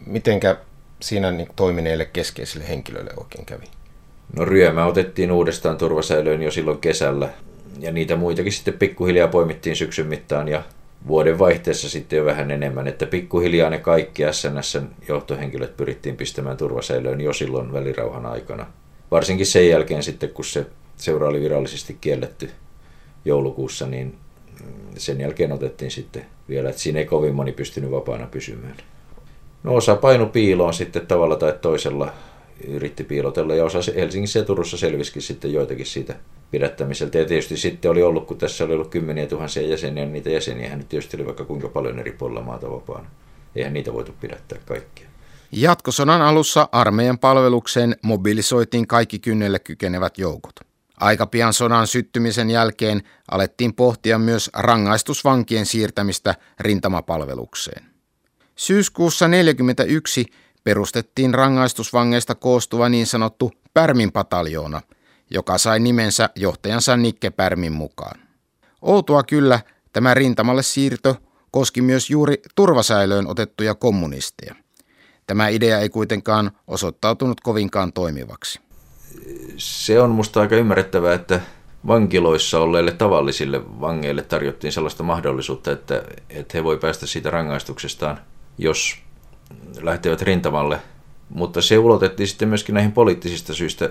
mitenkä 0.06 0.58
siinä 1.02 1.34
toimineille 1.56 2.06
keskeisille 2.06 2.70
henkilöille 2.70 3.12
oikein 3.18 3.46
kävi? 3.46 3.66
No 4.36 4.46
ryömä 4.46 4.86
otettiin 4.86 5.32
uudestaan 5.32 5.78
turvasäilöön 5.78 6.42
jo 6.42 6.52
silloin 6.52 6.80
kesällä 6.80 7.30
ja 7.80 7.92
niitä 7.92 8.16
muitakin 8.16 8.52
sitten 8.52 8.74
pikkuhiljaa 8.74 9.28
poimittiin 9.28 9.76
syksyn 9.76 10.08
mittaan 10.08 10.48
ja 10.48 10.64
vuoden 11.08 11.40
vaihteessa 11.40 11.90
sitten 11.90 12.18
jo 12.18 12.26
vähän 12.26 12.52
enemmän, 12.52 12.88
että 12.88 13.06
pikkuhiljaa 13.06 13.70
ne 13.70 13.78
kaikki 13.78 14.24
SNSn 14.32 14.88
johtohenkilöt 15.08 15.78
pyrittiin 15.78 16.18
pistämään 16.18 16.58
turvasäilöön 16.58 17.22
jo 17.22 17.34
silloin 17.34 17.74
välirauhan 17.74 18.26
aikana. 18.26 18.66
Varsinkin 19.12 19.46
sen 19.46 19.70
jälkeen 19.70 20.04
sitten, 20.04 20.30
kun 20.30 20.46
se 20.46 20.66
seura 20.98 21.28
oli 21.28 21.42
virallisesti 21.42 21.98
kielletty 22.02 22.50
joulukuussa, 23.26 23.88
niin 23.88 24.16
sen 24.98 25.22
jälkeen 25.22 25.52
otettiin 25.52 25.92
sitten 25.92 26.26
vielä, 26.50 26.70
että 26.70 26.82
siinä 26.82 27.00
ei 27.00 27.06
kovin 27.06 27.36
moni 27.36 27.52
pystynyt 27.52 27.92
vapaana 27.92 28.28
pysymään. 28.28 28.78
No 29.64 29.76
osa 29.76 29.96
painu 29.96 30.26
piiloon 30.26 30.74
sitten 30.74 31.08
tavalla 31.08 31.36
tai 31.36 31.54
toisella 31.62 32.14
yritti 32.68 33.04
piilotella 33.04 33.56
ja 33.56 33.66
osa 33.66 33.80
Helsingissä 33.96 34.40
ja 34.40 34.46
Turussa 34.46 34.78
selvisikin 34.78 35.22
sitten 35.22 35.54
joitakin 35.54 35.86
siitä 35.86 36.16
pidättämiseltä. 36.52 37.18
Ja 37.18 37.26
tietysti 37.26 37.58
sitten 37.58 37.92
oli 37.92 38.04
ollut, 38.04 38.28
kun 38.28 38.38
tässä 38.38 38.64
oli 38.64 38.74
ollut 38.74 38.88
kymmeniä 38.90 39.28
tuhansia 39.28 39.68
jäseniä, 39.68 40.04
niin 40.04 40.14
niitä 40.14 40.30
jäseniä 40.30 40.76
nyt 40.76 40.90
tietysti 40.90 41.18
oli 41.18 41.26
vaikka 41.26 41.46
kuinka 41.46 41.68
paljon 41.68 42.00
eri 42.00 42.12
puolilla 42.12 42.42
maata 42.42 42.72
vapaana. 42.72 43.10
Eihän 43.56 43.74
niitä 43.74 43.94
voitu 43.94 44.14
pidättää 44.22 44.60
kaikkia. 44.66 45.08
Jatkosodan 45.52 46.22
alussa 46.22 46.70
armeijan 46.72 47.20
palvelukseen 47.20 47.96
mobilisoitiin 48.04 48.88
kaikki 48.88 49.20
kynnelle 49.20 49.60
kykenevät 49.60 50.18
joukot. 50.18 50.69
Aika 51.00 51.26
pian 51.26 51.54
sodan 51.54 51.88
syttymisen 51.88 52.50
jälkeen 52.50 53.02
alettiin 53.32 53.74
pohtia 53.74 54.20
myös 54.20 54.50
rangaistusvankien 54.54 55.66
siirtämistä 55.66 56.36
rintamapalvelukseen. 56.60 57.86
Syyskuussa 58.56 59.26
1941 59.26 60.26
perustettiin 60.64 61.34
rangaistusvangeista 61.34 62.36
koostuva 62.36 62.90
niin 62.90 63.08
sanottu 63.08 63.52
Pärmin 63.74 64.12
pataljoona, 64.12 64.82
joka 65.30 65.58
sai 65.58 65.80
nimensä 65.80 66.30
johtajansa 66.36 66.98
Nikke 66.98 67.30
Pärmin 67.30 67.74
mukaan. 67.74 68.20
Outoa 68.82 69.24
kyllä 69.24 69.60
tämä 69.94 70.14
rintamalle 70.14 70.64
siirto 70.64 71.16
koski 71.52 71.82
myös 71.82 72.10
juuri 72.10 72.42
turvasäilöön 72.56 73.28
otettuja 73.28 73.76
kommunisteja. 73.76 74.56
Tämä 75.28 75.48
idea 75.48 75.80
ei 75.80 75.90
kuitenkaan 75.90 76.52
osoittautunut 76.68 77.42
kovinkaan 77.42 77.94
toimivaksi. 77.94 78.69
Se 79.58 80.02
on 80.02 80.10
musta 80.10 80.42
aika 80.42 80.56
ymmärrettävää, 80.56 81.14
että 81.14 81.40
vankiloissa 81.88 82.60
olleille 82.60 82.92
tavallisille 82.92 83.82
vangeille 83.82 84.22
tarjottiin 84.22 84.74
sellaista 84.74 85.04
mahdollisuutta, 85.04 85.72
että, 85.72 86.04
että 86.30 86.58
he 86.58 86.64
voi 86.64 86.78
päästä 86.78 87.08
siitä 87.08 87.30
rangaistuksestaan, 87.30 88.20
jos 88.58 88.98
lähtevät 89.82 90.22
rintamalle. 90.22 90.80
Mutta 91.30 91.62
se 91.62 91.78
ulotettiin 91.78 92.28
sitten 92.28 92.50
myöskin 92.50 92.76
näihin 92.76 92.92
poliittisista 92.92 93.54
syistä 93.54 93.90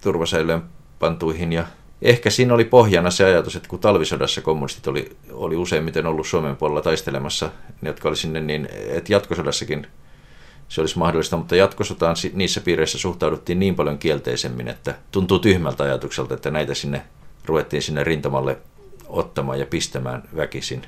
turvasäilöön 0.00 0.62
pantuihin 0.98 1.52
ja 1.52 1.66
ehkä 2.02 2.30
siinä 2.30 2.54
oli 2.54 2.64
pohjana 2.64 3.10
se 3.10 3.24
ajatus, 3.24 3.56
että 3.56 3.68
kun 3.68 3.78
talvisodassa 3.78 4.40
kommunistit 4.40 4.86
oli, 4.86 5.16
oli 5.32 5.56
useimmiten 5.56 6.06
ollut 6.06 6.26
Suomen 6.26 6.56
puolella 6.56 6.82
taistelemassa, 6.82 7.50
ne 7.80 7.88
jotka 7.88 8.08
oli 8.08 8.16
sinne, 8.16 8.40
niin 8.40 8.68
että 8.88 9.12
jatkosodassakin 9.12 9.86
se 10.68 10.80
olisi 10.80 10.98
mahdollista, 10.98 11.36
mutta 11.36 11.56
jatkosotaan 11.56 12.16
niissä 12.32 12.60
piireissä 12.60 12.98
suhtauduttiin 12.98 13.58
niin 13.58 13.74
paljon 13.74 13.98
kielteisemmin, 13.98 14.68
että 14.68 14.94
tuntuu 15.12 15.38
tyhmältä 15.38 15.84
ajatukselta, 15.84 16.34
että 16.34 16.50
näitä 16.50 16.74
sinne 16.74 17.02
ruvettiin 17.44 17.82
sinne 17.82 18.04
rintamalle 18.04 18.58
ottamaan 19.06 19.60
ja 19.60 19.66
pistämään 19.66 20.28
väkisin 20.36 20.82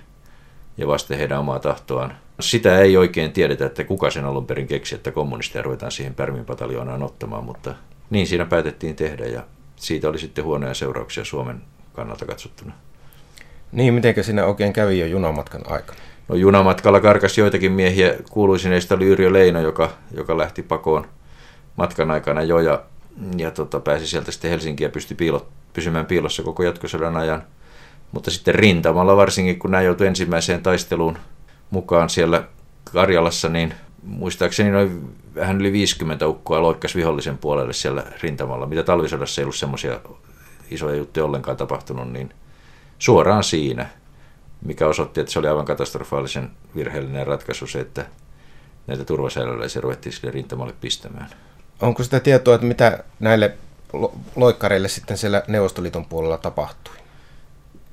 ja 0.76 0.86
vasten 0.86 1.18
heidän 1.18 1.38
omaa 1.38 1.58
tahtoaan. 1.58 2.16
Sitä 2.40 2.78
ei 2.78 2.96
oikein 2.96 3.32
tiedetä, 3.32 3.66
että 3.66 3.84
kuka 3.84 4.10
sen 4.10 4.24
alun 4.24 4.46
perin 4.46 4.66
keksi, 4.66 4.94
että 4.94 5.12
kommunisteja 5.12 5.62
ruvetaan 5.62 5.92
siihen 5.92 6.14
Pärmin 6.14 6.44
pataljoonaan 6.44 7.02
ottamaan, 7.02 7.44
mutta 7.44 7.74
niin 8.10 8.26
siinä 8.26 8.44
päätettiin 8.44 8.96
tehdä 8.96 9.26
ja 9.26 9.42
siitä 9.76 10.08
oli 10.08 10.18
sitten 10.18 10.44
huonoja 10.44 10.74
seurauksia 10.74 11.24
Suomen 11.24 11.62
kannalta 11.92 12.26
katsottuna. 12.26 12.72
Niin, 13.72 13.94
miten 13.94 14.24
sinne 14.24 14.42
oikein 14.42 14.72
kävi 14.72 14.98
jo 14.98 15.06
junamatkan 15.06 15.62
aikana? 15.66 16.00
No 16.30 16.36
junamatkalla 16.36 17.00
karkasi 17.00 17.40
joitakin 17.40 17.72
miehiä, 17.72 18.14
kuuluisin 18.30 18.70
heistä 18.70 18.94
oli 18.94 19.06
Yrjö 19.06 19.32
Leino, 19.32 19.60
joka, 19.60 19.90
joka 20.16 20.38
lähti 20.38 20.62
pakoon 20.62 21.06
matkan 21.76 22.10
aikana 22.10 22.42
jo 22.42 22.58
ja, 22.58 22.82
ja 23.36 23.50
tota, 23.50 23.80
pääsi 23.80 24.06
sieltä 24.06 24.32
sitten 24.32 24.50
Helsinkiä 24.50 24.86
ja 24.86 24.90
pystyi 24.90 25.16
piilo, 25.16 25.46
pysymään 25.72 26.06
piilossa 26.06 26.42
koko 26.42 26.62
jatkosodan 26.62 27.16
ajan. 27.16 27.42
Mutta 28.12 28.30
sitten 28.30 28.54
rintamalla 28.54 29.16
varsinkin, 29.16 29.58
kun 29.58 29.70
nämä 29.70 29.82
joutui 29.82 30.06
ensimmäiseen 30.06 30.62
taisteluun 30.62 31.18
mukaan 31.70 32.10
siellä 32.10 32.44
Karjalassa, 32.92 33.48
niin 33.48 33.74
muistaakseni 34.02 34.70
noin 34.70 35.14
vähän 35.34 35.60
yli 35.60 35.72
50 35.72 36.26
ukkoa 36.26 36.62
loikkasi 36.62 36.98
vihollisen 36.98 37.38
puolelle 37.38 37.72
siellä 37.72 38.04
rintamalla. 38.22 38.66
Mitä 38.66 38.82
talvisodassa 38.82 39.40
ei 39.40 39.44
ollut 39.44 39.56
semmoisia 39.56 40.00
isoja 40.70 40.96
juttuja 40.96 41.24
ollenkaan 41.24 41.56
tapahtunut, 41.56 42.12
niin 42.12 42.30
suoraan 42.98 43.44
siinä, 43.44 43.86
mikä 44.64 44.86
osoitti, 44.86 45.20
että 45.20 45.32
se 45.32 45.38
oli 45.38 45.48
aivan 45.48 45.64
katastrofaalisen 45.64 46.50
virheellinen 46.76 47.26
ratkaisu 47.26 47.66
se, 47.66 47.80
että 47.80 48.06
näitä 48.86 49.04
turvasäilyläisiä 49.04 49.82
ruvettiin 49.82 50.12
sille 50.12 50.30
rintamalle 50.30 50.74
pistämään. 50.80 51.30
Onko 51.80 52.02
sitä 52.02 52.20
tietoa, 52.20 52.54
että 52.54 52.66
mitä 52.66 53.04
näille 53.20 53.56
loikkareille 54.36 54.88
sitten 54.88 55.18
siellä 55.18 55.42
Neuvostoliiton 55.48 56.04
puolella 56.04 56.38
tapahtui? 56.38 56.94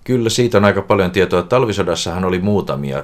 Kyllä 0.03 0.29
siitä 0.29 0.57
on 0.57 0.65
aika 0.65 0.81
paljon 0.81 1.12
tietoa. 1.12 1.43
Talvisodassahan 1.43 2.25
oli 2.25 2.39
muutamia 2.39 3.03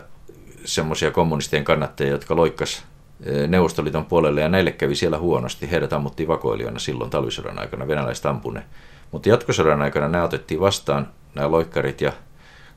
semmoisia 0.66 1.12
kommunistien 1.12 1.64
kannattajia, 1.64 2.12
jotka 2.12 2.36
loikkas 2.36 2.84
eh, 3.24 3.48
Neuvostoliiton 3.48 4.06
puolelle 4.06 4.42
ja 4.42 4.50
näille 4.50 4.72
kävi 4.72 4.96
siellä 4.96 5.18
huonosti. 5.18 5.72
Heidät 5.72 5.94
ammuttiin 5.94 6.28
vakoilijoina 6.28 6.80
silloin 6.80 7.10
talvisodan 7.10 7.60
aikana, 7.60 7.88
venäläiset 7.88 8.26
ampune. 8.26 8.64
Mutta 9.12 9.30
jatkosodan 9.30 9.82
aikana 9.82 10.08
nämä 10.08 10.24
otettiin 10.24 10.60
vastaan, 10.60 11.08
nämä 11.36 11.52
loikkarit, 11.52 12.02
ja 12.02 12.14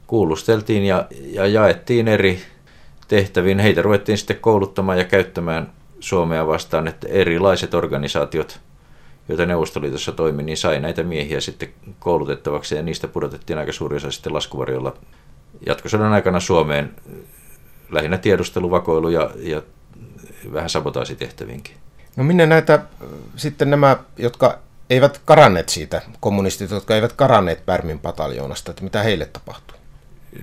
kuulusteltiin 0.07 0.85
ja, 0.85 1.07
ja 1.11 1.47
jaettiin 1.47 2.09
eri 2.09 2.41
tehtäviin. 3.09 3.59
Heitä 3.59 3.83
ruvettiin 3.83 4.19
sitten 4.19 4.41
kouluttamaan 4.41 4.99
ja 4.99 5.05
käyttämään 5.05 5.73
Suomea 6.01 6.47
vastaan, 6.47 6.89
että 6.89 7.09
erilaiset 7.11 7.75
organisaatiot, 7.75 8.61
joita 9.29 9.47
Neuvostoliitossa 9.47 10.13
toimi, 10.13 10.43
niin 10.43 10.57
sai 10.57 10.81
näitä 10.81 11.03
miehiä 11.03 11.41
sitten 11.41 11.69
koulutettavaksi 11.99 12.75
ja 12.75 12.83
niistä 12.83 13.09
pudotettiin 13.09 13.59
aika 13.59 13.73
suuri 13.73 13.97
osa 13.97 14.11
sitten 14.11 14.35
laskuvarjolla 14.35 14.97
jatkosodan 15.67 16.13
aikana 16.13 16.41
Suomeen 16.41 16.95
lähinnä 17.91 18.19
tiedusteluvakoilu 18.19 19.09
ja, 19.09 19.31
ja 19.37 19.63
vähän 20.53 20.71
sabotaasitehtäviinkin. 20.71 21.77
No 22.17 22.25
minne 22.25 22.47
näitä 22.47 22.83
sitten 23.37 23.71
nämä, 23.71 23.97
jotka 24.19 24.59
eivät 24.91 25.21
karanneet 25.25 25.69
siitä, 25.69 26.03
kommunistit, 26.21 26.71
jotka 26.71 26.95
eivät 26.95 27.13
karanneet 27.13 27.67
Pärmin 27.67 27.99
pataljoonasta, 27.99 28.71
että 28.71 28.85
mitä 28.85 29.03
heille 29.03 29.27
tapahtui? 29.27 29.76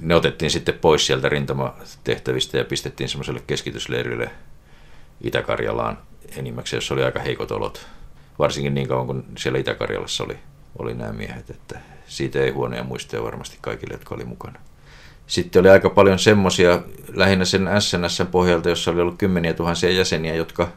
Ne 0.02 0.16
otettiin 0.16 0.52
sitten 0.52 0.80
pois 0.82 1.08
sieltä 1.08 1.30
rintamatehtävistä 1.30 2.58
ja 2.58 2.66
pistettiin 2.66 3.10
semmoiselle 3.10 3.42
keskitysleirille 3.48 4.32
Itä-Karjalaan 5.22 5.98
enimmäkseen, 6.38 6.78
jossa 6.78 6.94
oli 6.94 7.04
aika 7.04 7.20
heikot 7.20 7.52
olot. 7.52 7.88
Varsinkin 8.40 8.74
niin 8.74 8.88
kauan 8.88 9.08
kuin 9.08 9.24
siellä 9.38 9.60
Itä-Karjalassa 9.60 10.24
oli, 10.24 10.38
oli 10.80 10.94
nämä 10.94 11.14
miehet, 11.14 11.50
että 11.50 11.80
siitä 12.08 12.40
ei 12.40 12.52
huonoja 12.52 12.84
muistoja 12.84 13.24
varmasti 13.24 13.58
kaikille, 13.62 13.94
jotka 13.94 14.16
oli 14.16 14.26
mukana. 14.26 14.60
Sitten 15.28 15.60
oli 15.60 15.70
aika 15.70 15.90
paljon 15.90 16.20
semmoisia, 16.20 16.82
lähinnä 17.14 17.46
sen 17.46 17.70
SNS 17.80 18.24
pohjalta, 18.32 18.70
jossa 18.70 18.92
oli 18.92 19.02
ollut 19.02 19.18
kymmeniä 19.18 19.54
tuhansia 19.54 19.92
jäseniä, 19.92 20.36
jotka 20.36 20.68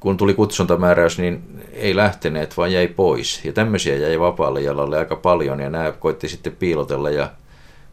kun 0.00 0.16
tuli 0.16 0.34
kutsuntamääräys, 0.34 1.18
niin 1.18 1.62
ei 1.72 1.96
lähteneet, 1.96 2.56
vaan 2.56 2.72
jäi 2.72 2.86
pois. 2.88 3.44
Ja 3.44 3.52
tämmöisiä 3.52 3.96
jäi 3.96 4.20
vapaalle 4.20 4.60
jalalle 4.60 4.98
aika 4.98 5.16
paljon, 5.16 5.60
ja 5.60 5.70
nämä 5.70 5.92
koitti 5.92 6.28
sitten 6.28 6.56
piilotella, 6.56 7.10
ja 7.10 7.30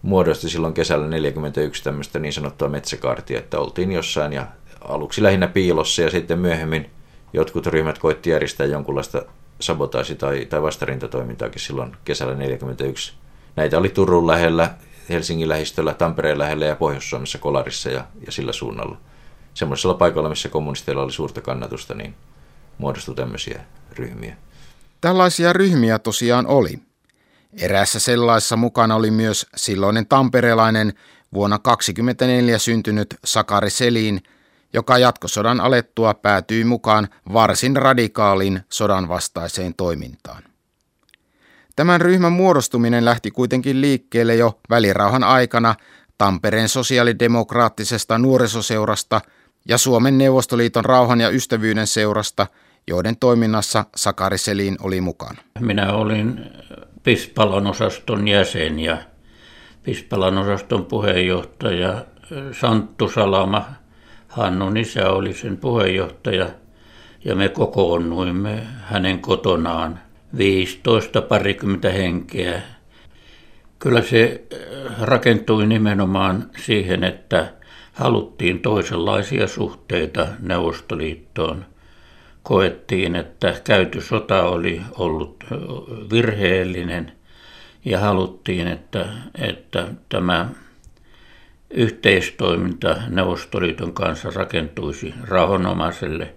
muodosti 0.01 0.49
silloin 0.49 0.73
kesällä 0.73 1.07
41 1.07 1.83
tämmöistä 1.83 2.19
niin 2.19 2.33
sanottua 2.33 2.69
metsäkaartia, 2.69 3.39
että 3.39 3.59
oltiin 3.59 3.91
jossain, 3.91 4.33
ja 4.33 4.47
aluksi 4.81 5.23
lähinnä 5.23 5.47
piilossa, 5.47 6.01
ja 6.01 6.09
sitten 6.09 6.39
myöhemmin 6.39 6.89
jotkut 7.33 7.65
ryhmät 7.65 7.97
koitti 7.97 8.29
järjestää 8.29 8.67
jonkunlaista 8.67 9.21
sabotaasi- 9.59 10.15
tai, 10.15 10.45
tai 10.45 10.61
vastarintatoimintaakin 10.61 11.61
silloin 11.61 11.95
kesällä 12.05 12.35
41. 12.35 13.13
Näitä 13.55 13.77
oli 13.77 13.89
Turun 13.89 14.27
lähellä, 14.27 14.73
Helsingin 15.09 15.49
lähistöllä, 15.49 15.93
Tampereen 15.93 16.39
lähellä 16.39 16.65
ja 16.65 16.75
Pohjois-Suomessa 16.75 17.37
Kolarissa 17.37 17.89
ja, 17.89 18.05
ja 18.25 18.31
sillä 18.31 18.53
suunnalla. 18.53 18.97
Semmoisella 19.53 19.93
paikalla, 19.93 20.29
missä 20.29 20.49
kommunisteilla 20.49 21.03
oli 21.03 21.11
suurta 21.11 21.41
kannatusta, 21.41 21.93
niin 21.93 22.15
muodostui 22.77 23.15
tämmöisiä 23.15 23.61
ryhmiä. 23.91 24.35
Tällaisia 25.01 25.53
ryhmiä 25.53 25.99
tosiaan 25.99 26.47
oli. 26.47 26.79
Eräässä 27.53 27.99
sellaisessa 27.99 28.55
mukana 28.55 28.95
oli 28.95 29.11
myös 29.11 29.47
silloinen 29.55 30.07
tamperelainen 30.07 30.93
vuonna 31.33 31.57
1924 31.57 32.59
syntynyt 32.59 33.15
Sakari 33.25 33.69
Selin, 33.69 34.23
joka 34.73 34.97
jatkosodan 34.97 35.61
alettua 35.61 36.13
päätyi 36.13 36.63
mukaan 36.63 37.07
varsin 37.33 37.75
radikaaliin 37.75 38.61
sodan 38.69 39.07
vastaiseen 39.07 39.73
toimintaan. 39.73 40.43
Tämän 41.75 42.01
ryhmän 42.01 42.31
muodostuminen 42.31 43.05
lähti 43.05 43.31
kuitenkin 43.31 43.81
liikkeelle 43.81 44.35
jo 44.35 44.59
välirauhan 44.69 45.23
aikana 45.23 45.75
Tampereen 46.17 46.69
sosiaalidemokraattisesta 46.69 48.17
nuorisoseurasta 48.17 49.21
ja 49.67 49.77
Suomen 49.77 50.17
Neuvostoliiton 50.17 50.85
rauhan 50.85 51.21
ja 51.21 51.29
ystävyyden 51.29 51.87
seurasta, 51.87 52.47
joiden 52.87 53.17
toiminnassa 53.17 53.85
Sakari 53.95 54.37
Selin 54.37 54.77
oli 54.81 55.01
mukana. 55.01 55.41
Minä 55.59 55.93
olin 55.93 56.51
Pispalan 57.03 57.67
osaston 57.67 58.27
jäsen 58.27 58.79
ja 58.79 58.97
Pispalan 59.83 60.37
osaston 60.37 60.85
puheenjohtaja 60.85 62.05
Santtu 62.51 63.09
Salama, 63.09 63.65
Hannun 64.27 64.77
isä 64.77 65.09
oli 65.09 65.33
sen 65.33 65.57
puheenjohtaja 65.57 66.49
ja 67.25 67.35
me 67.35 67.49
kokoonnuimme 67.49 68.63
hänen 68.81 69.19
kotonaan 69.19 69.99
15 70.37 71.21
parikymmentä 71.21 71.91
henkeä. 71.91 72.61
Kyllä 73.79 74.01
se 74.01 74.43
rakentui 75.01 75.67
nimenomaan 75.67 76.49
siihen, 76.57 77.03
että 77.03 77.53
haluttiin 77.93 78.59
toisenlaisia 78.59 79.47
suhteita 79.47 80.27
Neuvostoliittoon. 80.39 81.65
Koettiin, 82.43 83.15
että 83.15 83.61
käyty 83.63 84.01
sota 84.01 84.43
oli 84.43 84.81
ollut 84.97 85.43
virheellinen 86.11 87.11
ja 87.85 87.99
haluttiin, 87.99 88.67
että, 88.67 89.05
että 89.35 89.87
tämä 90.09 90.49
yhteistoiminta 91.69 92.95
Neuvostoliiton 93.09 93.93
kanssa 93.93 94.29
rakentuisi 94.29 95.13
rauhanomaiselle 95.27 96.35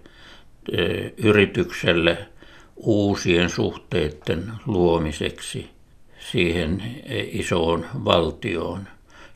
yritykselle– 1.17 2.17
uusien 2.75 3.49
suhteiden 3.49 4.51
luomiseksi. 4.65 5.69
siihen 6.31 6.83
isoon 7.31 7.85
valtioon 8.05 8.87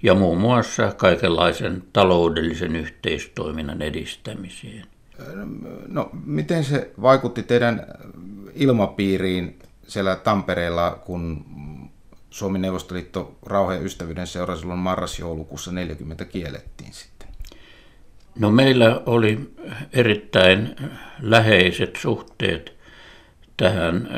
ja 0.04 0.14
muun 0.16 0.38
muassa 0.38 0.94
kaikenlaisen 0.98 1.84
taloudellisen 1.94 2.76
yhteistoiminnan 2.76 3.82
edistämiseen. 3.82 4.86
No, 5.88 6.10
miten 6.26 6.64
se 6.64 6.92
vaikutti 7.02 7.44
teidän 7.44 7.86
ilmapiiriin 8.54 9.60
siellä 9.88 10.16
Tampereella, 10.16 10.92
kun 11.06 11.46
Suomen 12.30 12.62
Neuvostoliitto 12.62 13.38
rauhan 13.46 13.76
ja 13.76 13.82
ystävyyden 13.82 14.28
seura 14.28 14.56
silloin 14.56 14.80
marras-joulukuussa 14.80 15.72
40 15.72 16.26
kiellettiin 16.26 16.94
sitten? 16.94 17.28
No 18.40 18.52
meillä 18.52 19.02
oli 19.06 19.54
erittäin 19.94 20.76
läheiset 21.22 21.96
suhteet 21.96 22.74
tähän 23.58 24.10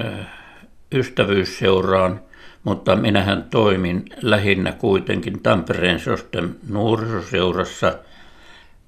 ystävyysseuraan, 0.91 2.21
mutta 2.63 2.95
minähän 2.95 3.47
toimin 3.49 4.05
lähinnä 4.21 4.71
kuitenkin 4.71 5.43
Tampereen 5.43 5.99
Sosten 5.99 6.55
nuorisoseurassa, 6.69 7.99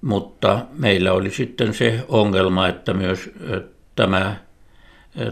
mutta 0.01 0.65
meillä 0.74 1.13
oli 1.13 1.29
sitten 1.29 1.74
se 1.74 2.05
ongelma, 2.08 2.67
että 2.67 2.93
myös 2.93 3.31
tämä 3.96 4.36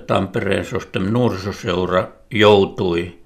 Tampereen 0.08 0.66
Sosten 0.66 1.14
nuorisoseura 1.14 2.08
joutui 2.32 3.20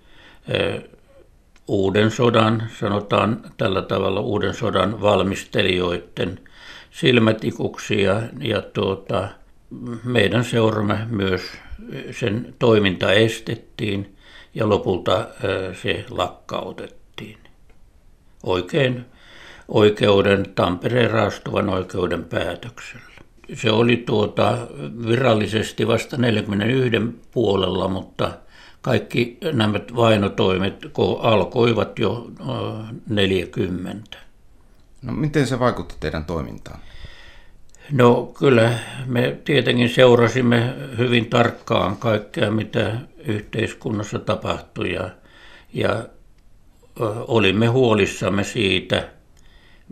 uuden 1.67 2.11
sodan, 2.11 2.63
sanotaan 2.79 3.41
tällä 3.57 3.81
tavalla 3.81 4.19
uuden 4.19 4.53
sodan 4.53 5.01
valmistelijoiden 5.01 6.39
silmätikuksi 6.91 8.01
ja, 8.01 8.21
ja 8.41 8.61
tuota, 8.61 9.27
meidän 10.03 10.43
seuramme 10.43 11.07
myös 11.09 11.41
sen 12.11 12.55
toiminta 12.59 13.11
estettiin 13.11 14.15
ja 14.55 14.69
lopulta 14.69 15.27
se 15.81 16.05
lakkautettiin. 16.09 17.37
Oikein 18.43 19.05
oikeuden, 19.67 20.45
Tampereen 20.55 21.11
raastuvan 21.11 21.69
oikeuden 21.69 22.23
päätöksellä. 22.23 23.05
Se 23.53 23.71
oli 23.71 23.97
tuota 23.97 24.57
virallisesti 25.07 25.87
vasta 25.87 26.17
41 26.17 26.97
puolella, 27.31 27.87
mutta 27.87 28.31
kaikki 28.81 29.37
nämä 29.53 29.79
vainotoimet 29.95 30.85
alkoivat 31.19 31.99
jo 31.99 32.27
40. 33.09 34.17
No 35.01 35.13
miten 35.13 35.47
se 35.47 35.59
vaikutti 35.59 35.95
teidän 35.99 36.25
toimintaan? 36.25 36.79
No 37.91 38.31
kyllä 38.39 38.79
me 39.05 39.37
tietenkin 39.45 39.89
seurasimme 39.89 40.73
hyvin 40.97 41.29
tarkkaan 41.29 41.97
kaikkea, 41.97 42.51
mitä 42.51 42.97
yhteiskunnassa 43.25 44.19
tapahtui 44.19 44.93
ja, 44.93 45.09
ja 45.73 46.05
olimme 47.27 47.67
huolissamme 47.67 48.43
siitä, 48.43 49.09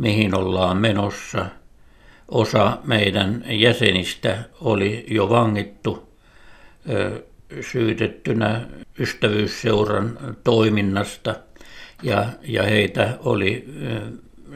mihin 0.02 0.36
ollaan 0.36 0.78
menossa. 0.78 1.46
Osa 2.28 2.78
meidän 2.84 3.44
jäsenistä 3.48 4.44
oli 4.62 5.06
jo 5.10 5.30
vangittu 5.30 6.14
syytettynä 7.62 8.62
ystävyysseuran 9.00 10.20
toiminnasta 10.44 11.36
ja, 12.04 12.26
ja 12.42 12.64
heitä 12.64 13.18
oli 13.20 13.66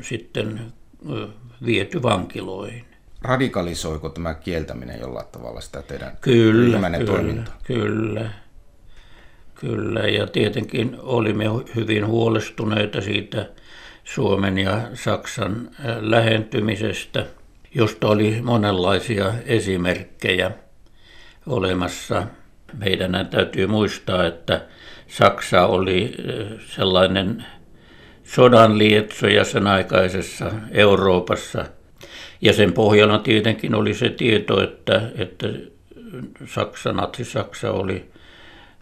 sitten 0.02 0.62
viety 1.66 2.04
vankiloihin 2.04 2.86
radikalisoiko 3.22 4.10
tämä 4.10 4.34
kieltäminen 4.34 5.00
jollain 5.00 5.28
tavalla 5.32 5.62
sitä 5.62 5.82
teidän 5.82 6.18
kyllä, 6.22 6.90
kyllä, 6.90 7.06
toimintaa? 7.06 7.58
Kyllä, 7.64 8.30
kyllä. 9.56 10.00
Ja 10.00 10.28
tietenkin 10.28 10.98
olimme 11.00 11.46
hyvin 11.76 12.08
huolestuneita 12.08 13.02
siitä 13.02 13.50
Suomen 14.06 14.58
ja 14.58 14.82
Saksan 14.94 15.70
lähentymisestä, 16.00 17.26
josta 17.76 18.08
oli 18.08 18.42
monenlaisia 18.42 19.34
esimerkkejä 19.46 20.52
olemassa. 21.48 22.28
Meidän 22.74 23.28
täytyy 23.32 23.68
muistaa, 23.68 24.26
että 24.26 24.66
Saksa 25.08 25.66
oli 25.66 26.14
sellainen 26.68 27.46
sodan 28.24 28.78
lietsoja 28.78 29.44
sen 29.44 29.68
aikaisessa 29.68 30.52
Euroopassa– 30.72 31.66
ja 32.42 32.54
sen 32.54 32.74
pohjana 32.74 33.20
tietenkin 33.20 33.76
oli 33.76 33.94
se 33.94 34.10
tieto, 34.10 34.64
että, 34.64 35.02
että 35.18 35.48
Saksa, 36.46 36.94
natsi-Saksa 36.94 37.72
oli, 37.72 38.12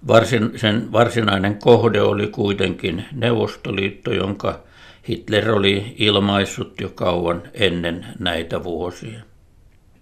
varsin, 0.08 0.52
sen 0.56 0.92
varsinainen 0.92 1.56
kohde 1.56 2.02
oli 2.02 2.28
kuitenkin 2.28 3.06
Neuvostoliitto, 3.12 4.14
jonka 4.14 4.64
Hitler 5.10 5.52
oli 5.52 5.96
ilmaissut 5.98 6.82
jo 6.82 6.90
kauan 6.90 7.44
ennen 7.54 8.06
näitä 8.20 8.64
vuosia. 8.64 9.20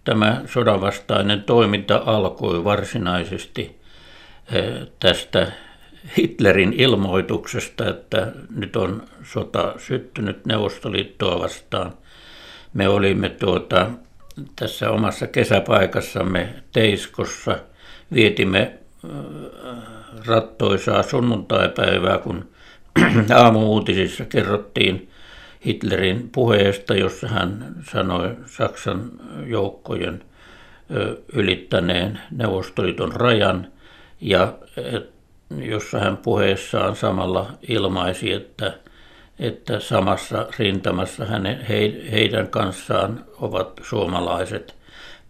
Tämä 0.03 0.41
sodanvastainen 0.45 1.43
toiminta 1.43 2.03
alkoi 2.05 2.63
varsinaisesti 2.63 3.79
eh, 4.53 4.87
tästä 4.99 5.51
Hitlerin 6.17 6.73
ilmoituksesta, 6.73 7.89
että 7.89 8.31
nyt 8.55 8.75
on 8.75 9.03
sota 9.23 9.73
syttynyt 9.77 10.45
Neuvostoliittoa 10.45 11.39
vastaan 11.39 11.93
me 12.73 12.89
olimme 12.89 13.29
tuota, 13.29 13.87
tässä 14.55 14.91
omassa 14.91 15.27
kesäpaikassamme 15.27 16.49
Teiskossa. 16.73 17.59
Vietimme 18.13 18.79
äh, 19.05 19.11
rattoisaa 20.25 21.03
sunnuntaipäivää, 21.03 22.17
kun 22.17 22.50
aamuuutisissa 23.43 24.25
kerrottiin 24.25 25.09
Hitlerin 25.65 26.29
puheesta, 26.29 26.95
jossa 26.95 27.27
hän 27.27 27.75
sanoi 27.91 28.35
Saksan 28.45 29.11
joukkojen 29.45 30.23
ylittäneen 31.33 32.19
Neuvostoliiton 32.31 33.11
rajan 33.11 33.67
ja 34.21 34.53
jossa 35.57 35.99
hän 35.99 36.17
puheessaan 36.17 36.95
samalla 36.95 37.49
ilmaisi, 37.67 38.33
että 38.33 38.73
että 39.39 39.79
samassa 39.79 40.47
rintamassa 40.59 41.25
hänen, 41.25 41.65
he, 41.65 42.01
heidän 42.11 42.47
kanssaan 42.47 43.25
ovat 43.39 43.79
suomalaiset 43.83 44.75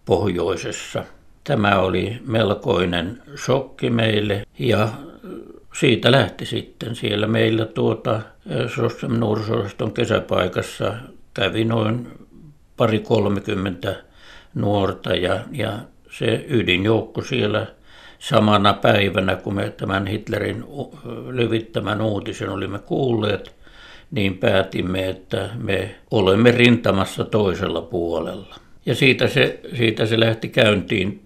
pohjoisessa. 0.06 1.04
Tämä 1.44 1.80
oli 1.80 2.22
melkoinen 2.28 3.22
shokki 3.36 3.90
meille 3.90 4.48
ja 4.60 4.90
siitä 5.80 6.12
lähti 6.12 6.46
sitten 6.46 6.96
siellä 6.96 7.28
meillä 7.28 7.66
tuota 7.66 8.22
Sossam 8.76 9.14
nuorisosaston 9.14 9.92
kesäpaikassa 9.92 10.94
kävi 11.34 11.66
noin 11.66 12.08
pari 12.78 13.00
kolmekymmentä 13.00 13.96
nuorta 14.56 15.16
ja, 15.16 15.40
ja 15.52 15.80
se 16.12 16.46
ydinjoukko 16.50 17.22
siellä 17.22 17.68
samana 18.20 18.74
päivänä, 18.74 19.36
kun 19.36 19.56
me 19.56 19.70
tämän 19.70 20.08
Hitlerin 20.08 20.64
levittämän 21.32 22.02
uutisen 22.02 22.50
olimme 22.50 22.80
kuulleet, 22.80 23.56
niin 24.12 24.38
päätimme, 24.38 25.10
että 25.10 25.50
me 25.58 25.96
olemme 26.12 26.52
rintamassa 26.52 27.24
toisella 27.24 27.82
puolella. 27.82 28.56
Ja 28.86 28.96
siitä 28.96 29.28
se, 29.28 29.60
siitä 29.78 30.06
se 30.06 30.20
lähti 30.20 30.50
käyntiin. 30.50 31.22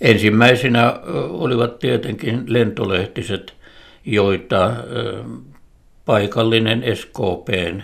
Ensimmäisenä 0.00 1.00
olivat 1.28 1.78
tietenkin 1.78 2.44
lentolehtiset, 2.46 3.57
joita 4.10 4.72
paikallinen 6.04 6.84
SKPn 6.94 7.82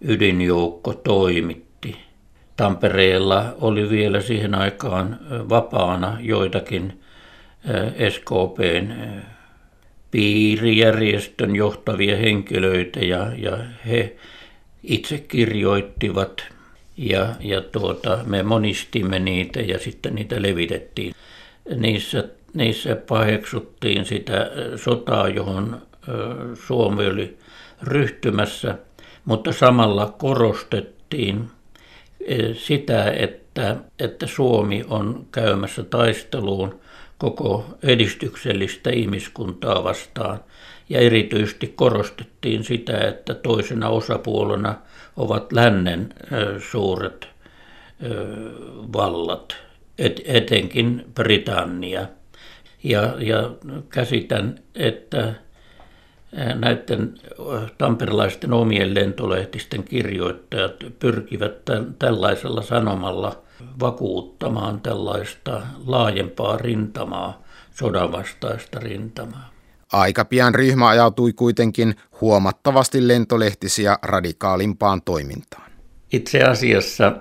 ydinjoukko 0.00 0.94
toimitti. 0.94 1.96
Tampereella 2.56 3.54
oli 3.60 3.90
vielä 3.90 4.20
siihen 4.20 4.54
aikaan 4.54 5.18
vapaana 5.48 6.16
joitakin 6.20 7.00
SKPn 8.10 8.92
piirijärjestön 10.10 11.56
johtavia 11.56 12.16
henkilöitä 12.16 13.00
ja, 13.00 13.32
ja 13.36 13.58
he 13.86 14.16
itse 14.82 15.18
kirjoittivat 15.18 16.44
ja, 16.96 17.26
ja 17.40 17.60
tuota, 17.60 18.18
me 18.26 18.42
monistimme 18.42 19.18
niitä 19.18 19.60
ja 19.60 19.78
sitten 19.78 20.14
niitä 20.14 20.42
levitettiin. 20.42 21.14
Niissä, 21.76 22.28
niissä 22.54 22.96
paheksuttiin 22.96 24.04
sitä 24.04 24.50
sotaa, 24.76 25.28
johon 25.28 25.82
Suomi 26.66 27.06
oli 27.06 27.38
ryhtymässä, 27.82 28.78
mutta 29.24 29.52
samalla 29.52 30.14
korostettiin 30.18 31.50
sitä, 32.54 33.10
että, 33.10 33.76
että 33.98 34.26
Suomi 34.26 34.84
on 34.88 35.26
käymässä 35.32 35.82
taisteluun 35.82 36.80
koko 37.18 37.66
edistyksellistä 37.82 38.90
ihmiskuntaa 38.90 39.84
vastaan. 39.84 40.40
Ja 40.88 41.00
erityisesti 41.00 41.72
korostettiin 41.76 42.64
sitä, 42.64 42.98
että 42.98 43.34
toisena 43.34 43.88
osapuolena 43.88 44.74
ovat 45.16 45.52
lännen 45.52 46.14
suuret 46.70 47.28
vallat, 48.92 49.56
et, 49.98 50.20
etenkin 50.24 51.04
Britannia. 51.14 52.06
Ja, 52.84 53.14
ja 53.18 53.50
käsitän, 53.88 54.58
että 54.74 55.34
näiden 56.54 57.14
tamperilaisten 57.78 58.52
omien 58.52 58.94
lentolehtisten 58.94 59.84
kirjoittajat 59.84 60.72
pyrkivät 60.98 61.52
tällaisella 61.98 62.62
sanomalla 62.62 63.42
vakuuttamaan 63.80 64.80
tällaista 64.80 65.62
laajempaa 65.86 66.56
rintamaa, 66.56 67.42
sodanvastaista 67.70 68.80
rintamaa. 68.80 69.50
Aika 69.92 70.24
pian 70.24 70.54
ryhmä 70.54 70.88
ajautui 70.88 71.32
kuitenkin 71.32 71.94
huomattavasti 72.20 73.08
lentolehtisiä 73.08 73.98
radikaalimpaan 74.02 75.02
toimintaan. 75.02 75.70
Itse 76.12 76.42
asiassa 76.42 77.12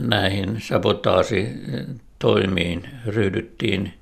näihin 0.00 0.60
sabotaasitoimiin 0.60 2.88
ryhdyttiin 3.06 3.97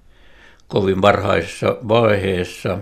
kovin 0.68 1.02
varhaisessa 1.02 1.76
vaiheessa 1.88 2.78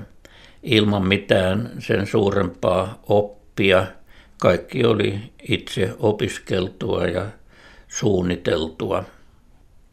ilman 0.63 1.07
mitään 1.07 1.71
sen 1.79 2.07
suurempaa 2.07 3.03
oppia. 3.09 3.87
Kaikki 4.39 4.85
oli 4.85 5.33
itse 5.49 5.95
opiskeltua 5.99 7.07
ja 7.07 7.27
suunniteltua. 7.89 9.05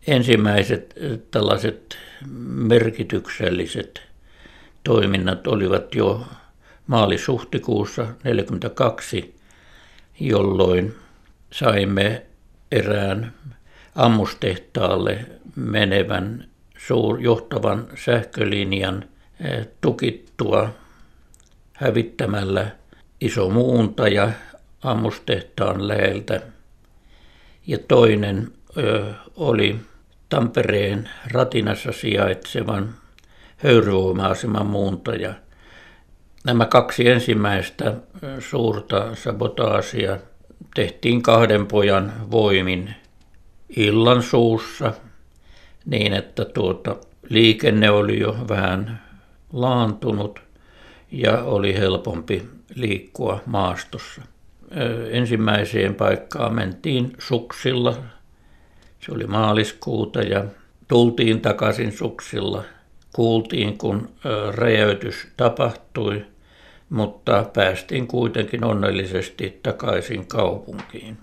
Ensimmäiset 0.08 0.96
tällaiset 1.32 1.98
merkitykselliset 2.46 4.02
toiminnat 4.84 5.48
olivat 5.48 5.96
jo 5.96 6.26
maalis-huhtikuussa 6.88 8.04
1942, 8.04 9.36
jolloin 10.20 10.96
saimme 11.52 12.26
erään 12.72 13.34
ammustehtaalle 13.96 15.26
menevän 15.56 16.51
suur, 16.88 17.22
johtavan 17.22 17.88
sähkölinjan 17.96 19.06
eh, 19.40 19.68
tukittua 19.82 20.70
hävittämällä 21.74 22.68
iso 23.22 23.50
muuntaja 23.50 24.32
ammustehtaan 24.84 25.88
läheltä. 25.88 26.42
Ja 27.68 27.78
toinen 27.88 28.52
ö, 28.78 29.14
oli 29.36 29.76
Tampereen 30.30 31.10
Ratinassa 31.32 31.92
sijaitsevan 31.92 32.96
höyryvoima-aseman 33.58 34.66
muuntaja. 34.66 35.34
Nämä 36.46 36.66
kaksi 36.66 37.10
ensimmäistä 37.10 37.94
suurta 38.40 39.16
sabotaasia 39.16 40.18
tehtiin 40.76 41.22
kahden 41.22 41.68
pojan 41.68 42.14
voimin 42.32 42.96
illan 43.76 44.24
suussa 44.24 44.94
niin, 45.86 46.14
että 46.14 46.46
tuota, 46.46 46.96
liikenne 47.30 47.90
oli 47.90 48.20
jo 48.20 48.36
vähän 48.50 49.02
laantunut 49.54 50.40
ja 51.12 51.44
oli 51.44 51.74
helpompi 51.78 52.50
liikkua 52.76 53.42
maastossa. 53.46 54.22
Ensimmäiseen 55.12 55.96
paikkaan 55.96 56.56
mentiin 56.56 57.14
suksilla. 57.20 57.98
Se 59.00 59.12
oli 59.12 59.28
maaliskuuta 59.28 60.22
ja 60.22 60.46
tultiin 60.88 61.42
takaisin 61.42 61.92
suksilla– 61.92 62.64
kuultiin, 63.14 63.78
kun 63.78 64.10
räjäytys 64.54 65.28
tapahtui, 65.38 66.26
mutta 66.90 67.46
päästiin 67.54 68.08
kuitenkin 68.08 68.64
onnellisesti 68.64 69.60
takaisin 69.64 70.28
kaupunkiin. 70.28 71.18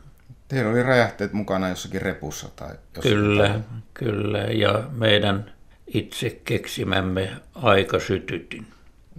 Teillä 0.49 0.71
oli 0.71 0.83
räjähteet 0.83 1.33
mukana 1.33 1.69
jossakin 1.69 2.03
repussa 2.03 2.49
tai 2.57 2.69
jossakin 2.97 3.19
Kyllä, 3.19 3.49
tai... 3.49 3.61
kyllä. 3.95 4.39
Ja 4.39 4.83
meidän 4.93 5.53
itse 5.87 6.41
keksimämme 6.45 7.31
aikasytytin. 7.55 8.67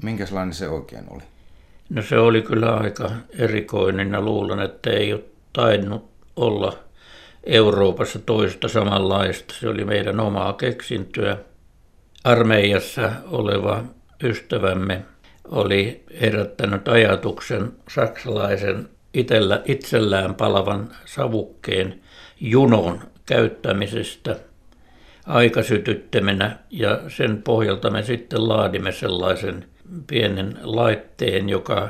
Minkälainen 0.04 0.54
se 0.54 0.70
oikein 0.70 1.06
oli? 1.10 1.24
No 1.90 2.02
se 2.02 2.18
oli 2.20 2.42
kyllä 2.42 2.76
aika 2.76 3.12
erikoinen 3.38 4.12
ja 4.12 4.22
luulen, 4.22 4.60
että 4.60 4.90
ei 4.90 5.14
ole 5.14 5.24
tainnut 5.54 6.10
olla 6.36 6.80
Euroopassa 7.44 8.20
toista 8.20 8.68
samanlaista. 8.68 9.54
Se 9.60 9.70
oli 9.70 9.86
meidän 9.86 10.20
omaa 10.20 10.54
keksintöä 10.54 11.38
armeijassa 12.24 13.12
oleva 13.26 13.84
ystävämme 14.24 15.06
oli 15.52 16.04
herättänyt 16.22 16.88
ajatuksen 16.88 17.72
saksalaisen 17.90 18.90
itellä, 19.14 19.62
itsellään 19.66 20.36
palavan 20.36 20.90
savukkeen 21.06 22.00
junon 22.42 23.02
käyttämisestä 23.26 24.36
aikasytyttämenä 25.26 26.58
ja 26.70 27.00
sen 27.08 27.42
pohjalta 27.44 27.90
me 27.90 28.04
sitten 28.04 28.48
laadimme 28.48 28.92
sellaisen 28.92 29.66
pienen 30.08 30.58
laitteen, 30.62 31.50
joka 31.50 31.90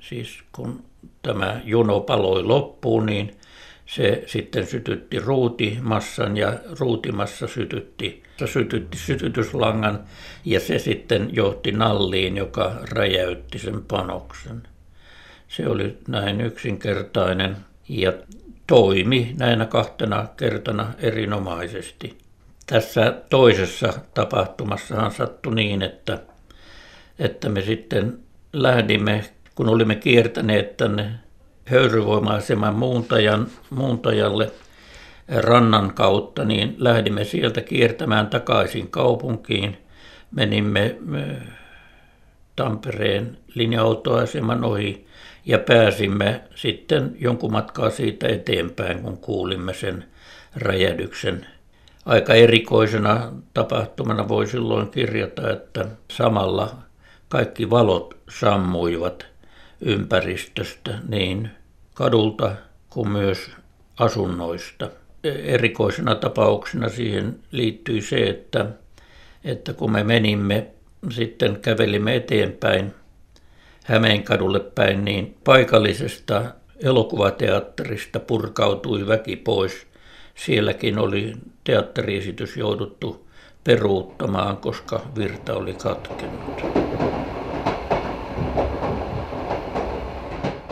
siis 0.00 0.38
kun 0.52 0.84
tämä 1.22 1.60
juno 1.64 2.00
paloi 2.00 2.42
loppuun, 2.42 3.06
niin 3.06 3.36
se 3.86 4.22
sitten 4.26 4.66
sytytti 4.66 5.18
ruutimassan 5.18 6.36
ja 6.36 6.52
ruutimassa 6.80 7.46
sytytti, 7.46 8.22
sytytti 8.44 8.98
sytytyslangan 8.98 10.04
ja 10.44 10.60
se 10.60 10.78
sitten 10.78 11.28
johti 11.32 11.72
nalliin, 11.72 12.36
joka 12.36 12.72
räjäytti 12.90 13.58
sen 13.58 13.82
panoksen. 13.84 14.62
Se 15.48 15.68
oli 15.68 15.98
näin 16.08 16.40
yksinkertainen 16.40 17.56
ja 17.88 18.12
toimi 18.66 19.34
näinä 19.38 19.66
kahtena 19.66 20.28
kertana 20.36 20.92
erinomaisesti. 20.98 22.18
Tässä 22.66 23.14
toisessa 23.30 23.92
tapahtumassahan 24.14 25.12
sattui 25.12 25.54
niin, 25.54 25.82
että, 25.82 26.18
että 27.18 27.48
me 27.48 27.62
sitten 27.62 28.18
lähdimme, 28.52 29.24
kun 29.54 29.68
olimme 29.68 29.94
kiertäneet 29.94 30.76
tänne 30.76 31.10
höyryvoima-aseman 31.64 32.74
muuntajan, 32.74 33.46
muuntajalle 33.70 34.52
rannan 35.28 35.94
kautta, 35.94 36.44
niin 36.44 36.74
lähdimme 36.78 37.24
sieltä 37.24 37.60
kiertämään 37.60 38.26
takaisin 38.26 38.90
kaupunkiin. 38.90 39.76
Menimme 40.30 40.96
Tampereen 42.56 43.38
linja-autoaseman 43.54 44.64
ohi 44.64 45.06
ja 45.44 45.58
pääsimme 45.58 46.40
sitten 46.54 47.16
jonkun 47.18 47.52
matkaa 47.52 47.90
siitä 47.90 48.28
eteenpäin, 48.28 49.02
kun 49.02 49.18
kuulimme 49.18 49.74
sen 49.74 50.04
räjähdyksen. 50.56 51.46
Aika 52.06 52.34
erikoisena 52.34 53.32
tapahtumana 53.54 54.28
voi 54.28 54.46
silloin 54.46 54.90
kirjata, 54.90 55.50
että 55.50 55.86
samalla 56.10 56.74
kaikki 57.28 57.70
valot 57.70 58.16
sammuivat– 58.28 59.26
ympäristöstä, 59.80 60.98
niin 61.08 61.50
kadulta 61.94 62.56
kuin 62.90 63.08
myös 63.08 63.50
asunnoista. 63.98 64.90
Erikoisena 65.24 66.14
tapauksena 66.14 66.88
siihen 66.88 67.38
liittyi 67.50 68.00
se, 68.00 68.16
että, 68.16 68.66
että 69.44 69.72
kun 69.72 69.92
me 69.92 70.04
menimme, 70.04 70.66
sitten 71.10 71.58
kävelimme 71.62 72.16
eteenpäin 72.16 72.94
Hämeenkadulle 73.86 74.60
päin, 74.60 75.04
niin 75.04 75.36
paikallisesta 75.44 76.44
elokuvateatterista 76.82 78.20
purkautui 78.20 79.06
väki 79.06 79.36
pois. 79.36 79.86
Sielläkin 80.34 80.98
oli 80.98 81.32
teatteriesitys 81.64 82.56
jouduttu 82.56 83.26
peruuttamaan, 83.64 84.56
koska 84.56 85.00
virta 85.18 85.54
oli 85.54 85.74
katkenut. 85.74 86.62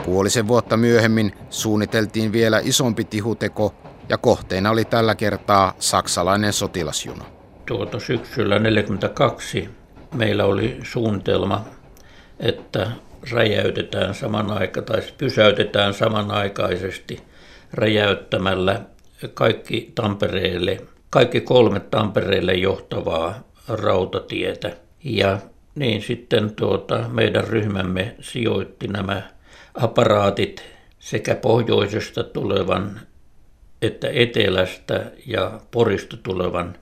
Puolisen 0.05 0.49
vuotta 0.49 0.77
myöhemmin 0.77 1.33
suunniteltiin 1.51 2.33
vielä 2.33 2.61
isompi 2.65 3.05
tihuteko 3.05 3.75
ja 4.09 4.19
kohteena 4.19 4.71
oli 4.71 4.85
tällä 4.85 5.15
kertaa 5.15 5.75
saksalainen 5.79 6.53
sotilasjuna. 6.53 7.25
Tuota 7.67 7.99
syksyllä 7.99 8.55
1942 8.55 9.84
meillä 10.15 10.45
oli 10.45 10.79
suunnitelma, 10.83 11.65
että 12.41 12.91
räjäytetään 13.33 14.15
saman 14.15 14.51
aika, 14.51 14.83
tai 14.83 15.03
pysäytetään 15.19 15.95
samanaikaisesti 15.95 17.23
räjäyttämällä 17.73 18.81
kaikki 19.35 19.93
Tampereelle, 19.95 20.81
kaikki 21.11 21.41
kolme 21.41 21.81
Tampereelle 21.81 22.55
johtavaa 22.55 23.41
rautatietä. 23.69 24.71
Ja 25.05 25.39
niin 25.75 26.03
sitten 26.03 26.55
tuota, 26.55 27.09
meidän 27.09 27.45
ryhmämme 27.45 28.15
sijoitti 28.21 28.89
nämä 28.89 29.23
aparaatit 29.75 30.65
sekä 30.99 31.35
pohjoisesta 31.35 32.25
tulevan 32.25 33.01
että 33.83 34.09
etelästä 34.13 35.11
ja 35.27 35.61
porista 35.71 36.17
tulevan 36.17 36.77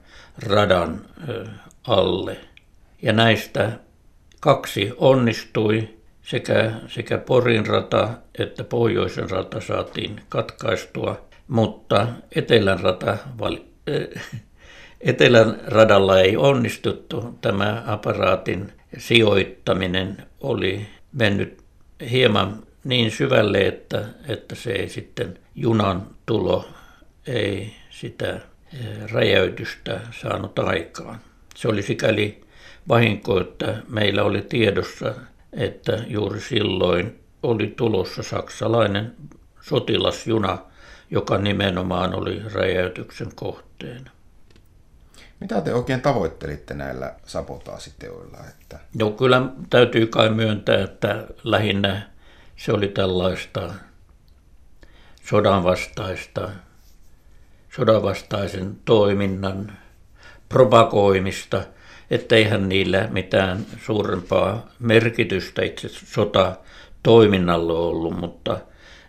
radan 0.47 1.01
alle. 1.87 2.37
Ja 3.03 3.13
näistä 3.13 3.71
kaksi 4.39 4.91
onnistui, 4.97 5.89
sekä, 6.21 6.71
sekä 6.87 7.17
Porin 7.17 7.67
rata 7.67 8.09
että 8.39 8.63
pohjoisen 8.63 9.29
rata 9.29 9.61
saatiin 9.61 10.21
katkaistua, 10.29 11.25
mutta 11.47 12.07
etelän, 12.35 12.79
rata, 12.79 13.17
etelän 15.01 15.61
radalla 15.67 16.19
ei 16.19 16.37
onnistuttu. 16.37 17.37
Tämä 17.41 17.83
aparaatin 17.87 18.71
sijoittaminen 18.97 20.17
oli 20.41 20.87
mennyt 21.13 21.63
hieman 22.11 22.63
niin 22.83 23.11
syvälle, 23.11 23.67
että, 23.67 24.05
että 24.27 24.55
se 24.55 24.71
ei 24.71 24.89
sitten 24.89 25.39
junan 25.55 26.07
tulo 26.25 26.67
ei 27.27 27.73
sitä 27.89 28.29
eh, 28.29 28.41
räjäytystä 29.11 29.99
saanut 30.21 30.59
aikaan. 30.59 31.19
Se 31.55 31.67
oli 31.67 31.81
sikäli 31.81 32.43
vahinko, 32.87 33.41
että 33.41 33.77
meillä 33.89 34.23
oli 34.23 34.41
tiedossa, 34.41 35.13
että 35.53 36.03
juuri 36.07 36.41
silloin 36.41 37.19
oli 37.43 37.67
tulossa 37.77 38.23
saksalainen 38.23 39.15
sotilasjuna, 39.61 40.57
joka 41.11 41.37
nimenomaan 41.37 42.15
oli 42.15 42.41
räjäytyksen 42.53 43.35
kohteena. 43.35 44.11
Mitä 45.39 45.61
te 45.61 45.73
oikein 45.73 46.01
tavoittelitte 46.01 46.73
näillä 46.73 47.15
sabotaasiteoilla? 47.25 48.37
Että... 48.49 48.79
No 48.99 49.11
kyllä 49.11 49.41
täytyy 49.69 50.07
kai 50.07 50.29
myöntää, 50.29 50.83
että 50.83 51.27
lähinnä 51.43 52.09
se 52.57 52.73
oli 52.73 52.87
tällaista 52.87 53.73
sodanvastaista, 55.23 56.49
sodanvastaisen 57.75 58.77
toiminnan 58.85 59.77
propagoimista, 60.49 61.63
etteihän 62.13 62.69
niillä 62.69 63.07
mitään 63.11 63.65
suurempaa 63.85 64.67
merkitystä 64.79 65.63
itse 65.63 65.89
sota 65.89 66.55
toiminnalle 67.03 67.73
ollut, 67.73 68.19
mutta 68.19 68.57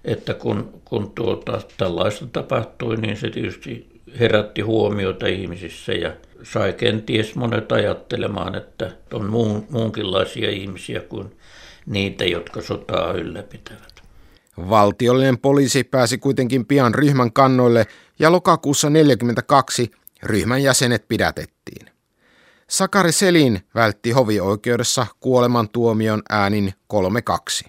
että 0.05 0.35
kun, 0.35 0.81
kun 0.85 1.13
tuota, 1.15 1.61
tällaista 1.77 2.27
tapahtui, 2.27 2.97
niin 2.97 3.17
se 3.17 3.31
tietysti 3.31 4.01
herätti 4.21 4.61
huomiota 4.61 5.27
ihmisissä 5.27 5.93
ja 5.93 6.13
sai 6.43 6.73
kenties 6.73 7.35
monet 7.35 7.73
ajattelemaan, 7.73 8.55
että 8.55 8.91
on 9.13 9.31
muun, 9.31 9.67
muunkinlaisia 9.71 10.51
ihmisiä 10.51 11.01
kuin 11.01 11.37
niitä, 11.87 12.25
jotka 12.25 12.63
sotaa 12.63 13.13
ylläpitävät. 13.13 14.03
Valtiollinen 14.71 15.39
poliisi 15.39 15.85
pääsi 15.85 16.19
kuitenkin 16.19 16.67
pian 16.67 16.95
ryhmän 16.95 17.33
kannoille 17.33 17.87
ja 18.19 18.33
lokakuussa 18.33 18.89
1942 18.89 19.91
ryhmän 20.23 20.63
jäsenet 20.63 21.09
pidätettiin. 21.09 21.94
Sakari 22.69 23.13
Selin 23.13 23.67
vältti 23.75 24.11
hovioikeudessa 24.11 25.07
kuolemantuomion 25.21 26.23
äänin 26.31 26.75
3-2. 27.67 27.69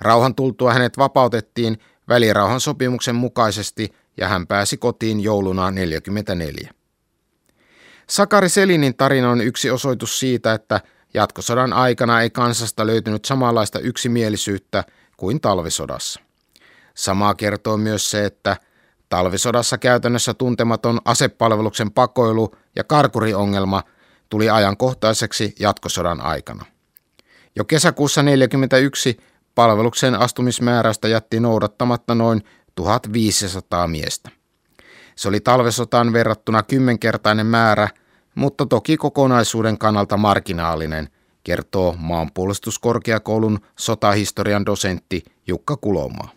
Rauhan 0.00 0.34
tultua 0.34 0.72
hänet 0.72 0.98
vapautettiin 0.98 1.78
välirauhan 2.08 2.60
sopimuksen 2.60 3.14
mukaisesti 3.14 3.94
ja 4.16 4.28
hän 4.28 4.46
pääsi 4.46 4.76
kotiin 4.76 5.20
jouluna 5.20 5.62
1944. 5.62 6.70
Sakari 8.06 8.48
Selinin 8.48 8.96
tarina 8.96 9.30
on 9.30 9.40
yksi 9.40 9.70
osoitus 9.70 10.18
siitä, 10.18 10.52
että 10.52 10.80
jatkosodan 11.14 11.72
aikana 11.72 12.20
ei 12.20 12.30
kansasta 12.30 12.86
löytynyt 12.86 13.24
samanlaista 13.24 13.78
yksimielisyyttä 13.78 14.84
kuin 15.16 15.40
talvisodassa. 15.40 16.20
Samaa 16.94 17.34
kertoo 17.34 17.76
myös 17.76 18.10
se, 18.10 18.24
että 18.24 18.56
talvisodassa 19.08 19.78
käytännössä 19.78 20.34
tuntematon 20.34 21.00
asepalveluksen 21.04 21.90
pakoilu 21.90 22.54
ja 22.76 22.84
karkuriongelma 22.84 23.82
tuli 24.34 24.50
ajankohtaiseksi 24.50 25.54
jatkosodan 25.60 26.20
aikana. 26.20 26.64
Jo 27.56 27.64
kesäkuussa 27.64 28.20
1941 28.20 29.16
palveluksen 29.54 30.14
astumismäärästä 30.14 31.08
jätti 31.08 31.40
noudattamatta 31.40 32.14
noin 32.14 32.42
1500 32.74 33.86
miestä. 33.86 34.30
Se 35.16 35.28
oli 35.28 35.40
talvesotaan 35.40 36.12
verrattuna 36.12 36.62
kymmenkertainen 36.62 37.46
määrä, 37.46 37.88
mutta 38.34 38.66
toki 38.66 38.96
kokonaisuuden 38.96 39.78
kannalta 39.78 40.16
marginaalinen, 40.16 41.08
kertoo 41.44 41.94
maanpuolustuskorkeakoulun 41.98 43.58
sotahistorian 43.78 44.66
dosentti 44.66 45.24
Jukka 45.46 45.76
Kulomaa. 45.76 46.28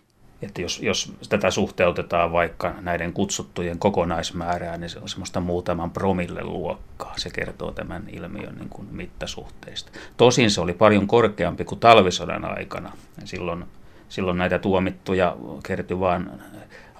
Että 0.42 0.62
jos, 0.62 0.80
jos 0.80 1.14
tätä 1.30 1.52
suhteutetaan 1.52 2.32
vaikka 2.32 2.74
näiden 2.82 3.14
kutsuttujen 3.14 3.80
kokonaismäärään, 3.80 4.82
niin 4.82 4.90
se 4.90 5.00
on 5.00 5.10
semmoista 5.10 5.40
muutaman 5.40 5.92
promille 5.92 6.44
luokkaa. 6.44 7.14
Se 7.18 7.30
kertoo 7.30 7.72
tämän 7.72 8.04
ilmiön 8.10 8.56
niin 8.56 8.70
kuin 8.70 8.88
mittasuhteista. 8.92 9.92
Tosin 10.18 10.52
se 10.52 10.62
oli 10.62 10.74
paljon 10.74 11.08
korkeampi 11.08 11.66
kuin 11.66 11.80
talvisodan 11.80 12.46
aikana. 12.58 12.92
Silloin, 13.26 13.66
silloin 14.10 14.38
näitä 14.38 14.60
tuomittuja 14.60 15.38
kertyi 15.64 16.00
vain 16.00 16.30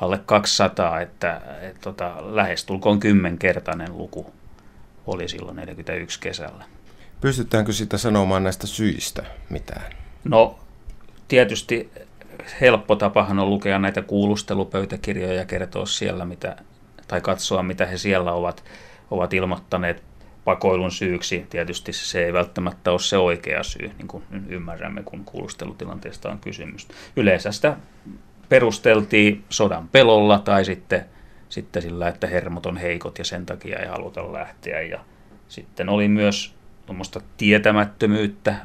alle 0.02 0.20
200, 0.26 1.02
että 1.02 1.42
et, 1.62 1.82
tota, 1.82 2.16
lähestulkoon 2.20 3.00
kymmenkertainen 3.00 3.98
luku 3.98 4.34
oli 5.08 5.28
silloin 5.28 5.56
41 5.56 6.20
kesällä. 6.20 6.64
Pystytäänkö 7.22 7.74
sitä 7.74 7.98
sanomaan 7.98 8.44
näistä 8.44 8.68
syistä 8.68 9.24
mitään? 9.50 9.92
No 10.24 10.60
tietysti 11.28 11.90
helppo 12.62 12.96
tapahan 12.96 13.40
on 13.40 13.50
lukea 13.50 13.80
näitä 13.80 14.02
kuulustelupöytäkirjoja 14.02 15.34
ja 15.34 15.46
kertoa 15.46 15.86
siellä, 15.86 16.26
mitä, 16.26 16.56
tai 17.08 17.22
katsoa, 17.22 17.64
mitä 17.64 17.86
he 17.86 17.98
siellä 17.98 18.34
ovat, 18.34 18.64
ovat 19.12 19.34
ilmoittaneet 19.34 20.04
pakoilun 20.46 20.92
syyksi. 20.92 21.46
Tietysti 21.50 21.94
se 21.94 22.26
ei 22.26 22.34
välttämättä 22.34 22.92
ole 22.92 23.00
se 23.00 23.18
oikea 23.18 23.64
syy, 23.64 23.92
niin 23.98 24.08
kuin 24.08 24.24
ymmärrämme, 24.50 25.04
kun 25.04 25.26
kuulustelutilanteesta 25.26 26.30
on 26.30 26.40
kysymys. 26.40 26.88
Yleensä 27.16 27.52
sitä 27.52 27.78
perusteltiin 28.50 29.44
sodan 29.50 29.88
pelolla 29.88 30.40
tai 30.40 30.66
sitten, 30.66 31.06
sitten 31.50 31.82
sillä, 31.82 32.08
että 32.08 32.28
hermot 32.28 32.66
on 32.66 32.78
heikot 32.78 33.20
ja 33.20 33.26
sen 33.26 33.46
takia 33.46 33.80
ei 33.80 33.88
haluta 33.88 34.34
lähteä. 34.34 34.82
Ja 34.82 35.00
sitten 35.48 35.90
oli 35.90 36.08
myös 36.08 36.56
tuommoista 36.86 37.22
tietämättömyyttä, 37.38 38.56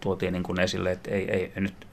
tuotiin 0.00 0.32
niin 0.32 0.42
kuin 0.42 0.60
esille, 0.60 0.92
että 0.92 1.10
ei, 1.10 1.30
ei 1.30 1.52
nyt 1.56 1.83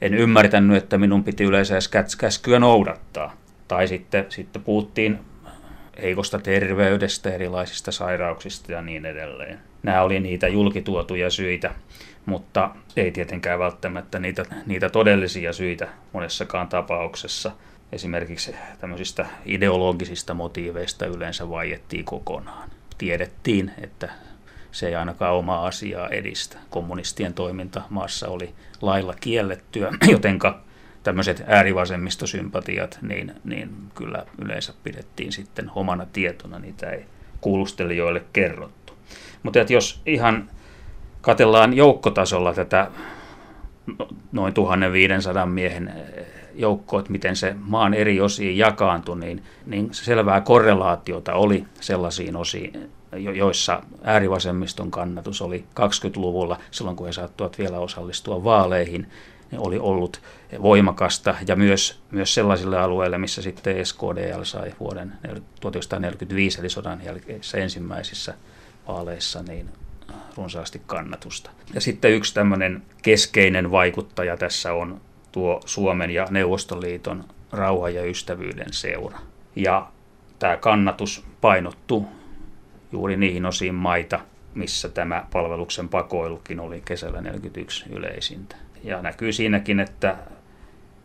en 0.00 0.14
ymmärtänyt, 0.14 0.76
että 0.76 0.98
minun 0.98 1.24
piti 1.24 1.44
yleensä 1.44 1.74
käskyä 2.18 2.58
noudattaa. 2.58 3.36
Tai 3.68 3.88
sitten, 3.88 4.26
sitten 4.28 4.62
puhuttiin 4.62 5.18
heikosta 6.02 6.38
terveydestä, 6.38 7.30
erilaisista 7.30 7.92
sairauksista 7.92 8.72
ja 8.72 8.82
niin 8.82 9.06
edelleen. 9.06 9.58
Nämä 9.82 10.02
oli 10.02 10.20
niitä 10.20 10.48
julkituotuja 10.48 11.30
syitä, 11.30 11.74
mutta 12.26 12.70
ei 12.96 13.10
tietenkään 13.10 13.58
välttämättä 13.58 14.18
niitä, 14.18 14.44
niitä 14.66 14.88
todellisia 14.88 15.52
syitä 15.52 15.88
monessakaan 16.12 16.68
tapauksessa. 16.68 17.52
Esimerkiksi 17.92 18.54
tämmöisistä 18.80 19.26
ideologisista 19.46 20.34
motiiveista 20.34 21.06
yleensä 21.06 21.50
vaiettiin 21.50 22.04
kokonaan. 22.04 22.70
Tiedettiin, 22.98 23.72
että 23.82 24.08
se 24.72 24.88
ei 24.88 24.94
ainakaan 24.94 25.34
omaa 25.34 25.66
asiaa 25.66 26.08
edistä. 26.08 26.58
Kommunistien 26.70 27.34
toiminta 27.34 27.82
maassa 27.90 28.28
oli 28.28 28.54
lailla 28.82 29.14
kiellettyä, 29.20 29.92
jotenka 30.12 30.60
tämmöiset 31.02 31.44
äärivasemmistosympatiat, 31.46 32.98
niin, 33.02 33.34
niin 33.44 33.70
kyllä 33.94 34.26
yleensä 34.38 34.74
pidettiin 34.82 35.32
sitten 35.32 35.70
omana 35.74 36.06
tietona, 36.12 36.58
niitä 36.58 36.90
ei 36.90 37.04
kuulustelijoille 37.40 38.24
kerrottu. 38.32 38.92
Mutta 39.42 39.58
jos 39.68 40.02
ihan 40.06 40.50
katellaan 41.20 41.74
joukkotasolla 41.74 42.54
tätä 42.54 42.90
no, 43.98 44.08
noin 44.32 44.54
1500 44.54 45.46
miehen 45.46 45.92
joukkoa, 46.54 47.00
että 47.00 47.12
miten 47.12 47.36
se 47.36 47.56
maan 47.58 47.94
eri 47.94 48.20
osiin 48.20 48.58
jakaantui, 48.58 49.18
niin, 49.18 49.42
niin 49.66 49.88
selvää 49.92 50.40
korrelaatiota 50.40 51.34
oli 51.34 51.64
sellaisiin 51.80 52.36
osiin, 52.36 52.90
joissa 53.12 53.82
äärivasemmiston 54.04 54.90
kannatus 54.90 55.42
oli 55.42 55.64
20-luvulla, 55.80 56.58
silloin 56.70 56.96
kun 56.96 57.06
he 57.06 57.12
saattuvat 57.12 57.58
vielä 57.58 57.78
osallistua 57.78 58.44
vaaleihin, 58.44 59.06
oli 59.58 59.78
ollut 59.78 60.20
voimakasta 60.62 61.34
ja 61.48 61.56
myös, 61.56 62.00
myös 62.10 62.34
sellaisille 62.34 62.78
alueille, 62.78 63.18
missä 63.18 63.42
sitten 63.42 63.86
SKDL 63.86 64.42
sai 64.42 64.74
vuoden 64.80 65.12
1945 65.60 66.60
eli 66.60 66.70
sodan 66.70 67.04
jälkeisissä 67.04 67.58
ensimmäisissä 67.58 68.34
vaaleissa 68.88 69.42
niin 69.42 69.68
runsaasti 70.36 70.82
kannatusta. 70.86 71.50
Ja 71.74 71.80
sitten 71.80 72.12
yksi 72.12 72.34
tämmöinen 72.34 72.82
keskeinen 73.02 73.70
vaikuttaja 73.70 74.36
tässä 74.36 74.72
on 74.72 75.00
tuo 75.32 75.60
Suomen 75.64 76.10
ja 76.10 76.26
Neuvostoliiton 76.30 77.24
rauha- 77.52 77.90
ja 77.90 78.04
ystävyyden 78.04 78.72
seura. 78.72 79.18
Ja 79.56 79.88
tämä 80.38 80.56
kannatus 80.56 81.24
painottuu 81.40 82.08
juuri 82.96 83.16
niihin 83.16 83.46
osiin 83.46 83.74
maita, 83.74 84.20
missä 84.54 84.88
tämä 84.88 85.26
palveluksen 85.32 85.88
pakoilukin 85.88 86.60
oli 86.60 86.82
kesällä 86.84 87.20
41 87.20 87.84
yleisintä. 87.90 88.56
Ja 88.84 89.02
näkyy 89.02 89.32
siinäkin, 89.32 89.80
että 89.80 90.16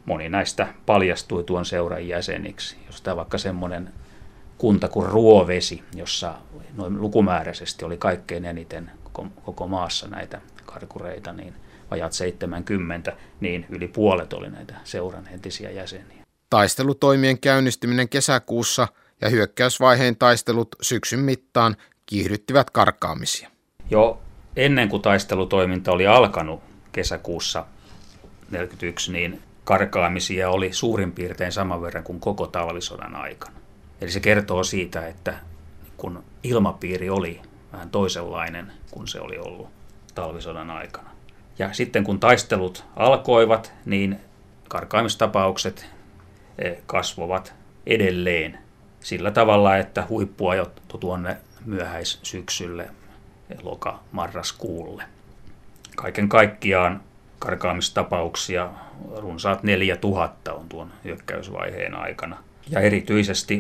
moni 0.06 0.30
näistä 0.30 0.68
paljastui 0.86 1.44
tuon 1.44 1.66
seuran 1.66 2.08
jäseniksi. 2.08 2.78
Jos 2.88 3.02
tämä 3.02 3.16
vaikka 3.16 3.38
semmoinen 3.38 3.90
kunta 4.58 4.88
kuin 4.88 5.10
Ruovesi, 5.10 5.84
jossa 5.96 6.34
noin 6.78 7.02
lukumääräisesti 7.02 7.86
oli 7.86 7.98
kaikkein 7.98 8.46
eniten 8.46 8.92
koko 9.44 9.68
maassa 9.68 10.08
näitä 10.08 10.42
karkureita, 10.66 11.34
niin 11.34 11.54
vajat 11.92 12.14
70, 12.14 13.18
niin 13.40 13.66
yli 13.70 13.88
puolet 13.88 14.34
oli 14.34 14.50
näitä 14.50 14.76
seuran 14.84 15.28
entisiä 15.28 15.72
jäseniä. 15.72 16.24
Taistelutoimien 16.50 17.40
käynnistyminen 17.40 18.10
kesäkuussa– 18.10 18.88
ja 19.22 19.30
hyökkäysvaiheen 19.30 20.16
taistelut 20.16 20.76
syksyn 20.82 21.20
mittaan 21.20 21.76
kiihdyttivät 22.06 22.70
karkaamisia. 22.70 23.50
Jo 23.90 24.22
ennen 24.56 24.90
kuin 24.90 25.02
taistelutoiminta 25.02 25.92
oli 25.92 26.08
alkanut 26.08 26.62
kesäkuussa 26.92 27.60
1941, 27.60 29.12
niin 29.12 29.42
karkaamisia 29.64 30.50
oli 30.50 30.74
suurin 30.74 31.12
piirtein 31.12 31.52
saman 31.52 31.82
verran 31.82 32.04
kuin 32.04 32.20
koko 32.20 32.48
talvisodan 32.48 33.16
aikana. 33.16 33.58
Eli 34.02 34.12
se 34.12 34.20
kertoo 34.20 34.64
siitä, 34.64 35.08
että 35.08 35.34
kun 35.98 36.24
ilmapiiri 36.44 37.10
oli 37.10 37.42
vähän 37.74 37.90
toisenlainen 37.90 38.72
kuin 38.92 39.08
se 39.08 39.20
oli 39.20 39.38
ollut 39.38 39.70
talvisodan 40.16 40.70
aikana. 40.70 41.10
Ja 41.60 41.74
sitten 41.74 42.04
kun 42.04 42.20
taistelut 42.20 42.86
alkoivat, 42.96 43.74
niin 43.86 44.20
karkaamistapaukset 44.70 45.86
eh, 46.58 46.78
kasvovat 46.86 47.54
edelleen 47.86 48.58
sillä 49.02 49.32
tavalla, 49.32 49.78
että 49.78 50.06
huippua 50.10 50.56
jo 50.56 50.72
tuonne 51.00 51.38
myöhäissyksylle 51.66 52.90
loka-marraskuulle. 53.62 55.04
Kaiken 55.96 56.30
kaikkiaan 56.30 57.04
karkaamistapauksia 57.40 58.70
runsaat 59.18 59.64
4000 59.64 60.54
on 60.54 60.70
tuon 60.70 60.94
hyökkäysvaiheen 61.04 61.96
aikana. 61.96 62.38
Ja 62.70 62.80
erityisesti 62.80 63.60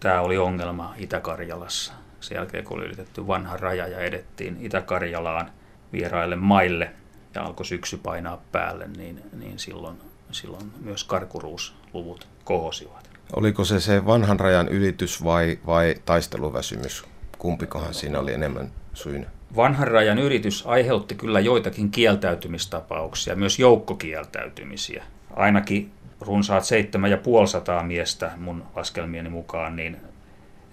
tämä 0.00 0.20
oli 0.20 0.38
ongelma 0.38 0.94
Itä-Karjalassa. 0.96 1.92
Sen 2.20 2.36
jälkeen 2.36 2.64
kun 2.64 2.76
oli 2.76 2.86
ylitetty 2.86 3.26
vanha 3.26 3.56
raja 3.56 3.88
ja 3.88 3.98
edettiin 3.98 4.56
Itä-Karjalaan 4.60 5.50
vieraille 5.92 6.36
maille 6.36 6.90
ja 7.34 7.42
alkoi 7.42 7.66
syksy 7.66 7.96
painaa 7.96 8.42
päälle, 8.52 8.88
niin, 8.96 9.22
niin 9.32 9.58
silloin, 9.58 9.96
silloin 10.32 10.72
myös 10.80 11.04
karkuruusluvut 11.04 12.28
kohosivat. 12.44 13.13
Oliko 13.36 13.64
se 13.64 13.80
se 13.80 14.06
vanhan 14.06 14.40
rajan 14.40 14.68
ylitys 14.68 15.24
vai, 15.24 15.58
vai 15.66 15.94
taisteluväsymys? 16.04 17.04
Kumpikohan 17.38 17.94
siinä 17.94 18.20
oli 18.20 18.32
enemmän 18.32 18.70
syynä? 18.94 19.26
Vanhan 19.56 19.88
rajan 19.88 20.18
yritys 20.18 20.66
aiheutti 20.66 21.14
kyllä 21.14 21.40
joitakin 21.40 21.90
kieltäytymistapauksia, 21.90 23.36
myös 23.36 23.58
joukkokieltäytymisiä. 23.58 25.04
Ainakin 25.36 25.90
runsaat 26.20 26.64
7500 26.64 27.82
miestä 27.82 28.32
mun 28.36 28.64
laskelmieni 28.76 29.28
mukaan 29.28 29.76
niin 29.76 29.96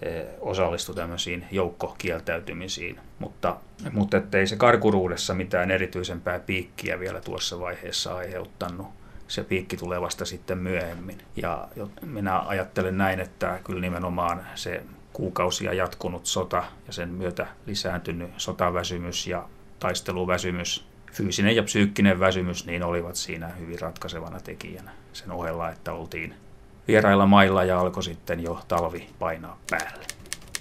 e, 0.02 0.22
osallistui 0.40 0.94
tämmöisiin 0.94 1.44
joukkokieltäytymisiin, 1.50 3.00
mutta, 3.18 3.56
mutta 3.92 4.16
ettei 4.16 4.46
se 4.46 4.56
karkuruudessa 4.56 5.34
mitään 5.34 5.70
erityisempää 5.70 6.38
piikkiä 6.40 7.00
vielä 7.00 7.20
tuossa 7.20 7.60
vaiheessa 7.60 8.16
aiheuttanut. 8.16 8.86
Se 9.28 9.44
piikki 9.44 9.76
tulee 9.76 10.00
vasta 10.00 10.24
sitten 10.24 10.58
myöhemmin. 10.58 11.18
Ja 11.36 11.68
minä 12.02 12.40
ajattelen 12.40 12.98
näin, 12.98 13.20
että 13.20 13.60
kyllä 13.64 13.80
nimenomaan 13.80 14.46
se 14.54 14.82
kuukausia 15.12 15.72
jatkunut 15.72 16.26
sota 16.26 16.64
ja 16.86 16.92
sen 16.92 17.08
myötä 17.08 17.46
lisääntynyt 17.66 18.30
sotaväsymys 18.36 19.26
ja 19.26 19.44
taisteluväsymys, 19.78 20.86
fyysinen 21.12 21.56
ja 21.56 21.62
psyykkinen 21.62 22.20
väsymys, 22.20 22.66
niin 22.66 22.82
olivat 22.82 23.16
siinä 23.16 23.48
hyvin 23.48 23.80
ratkaisevana 23.80 24.40
tekijänä 24.40 24.90
sen 25.12 25.30
ohella, 25.32 25.70
että 25.70 25.92
oltiin 25.92 26.34
vierailla 26.88 27.26
mailla 27.26 27.64
ja 27.64 27.80
alkoi 27.80 28.02
sitten 28.02 28.42
jo 28.42 28.60
talvi 28.68 29.08
painaa 29.18 29.58
päälle. 29.70 30.06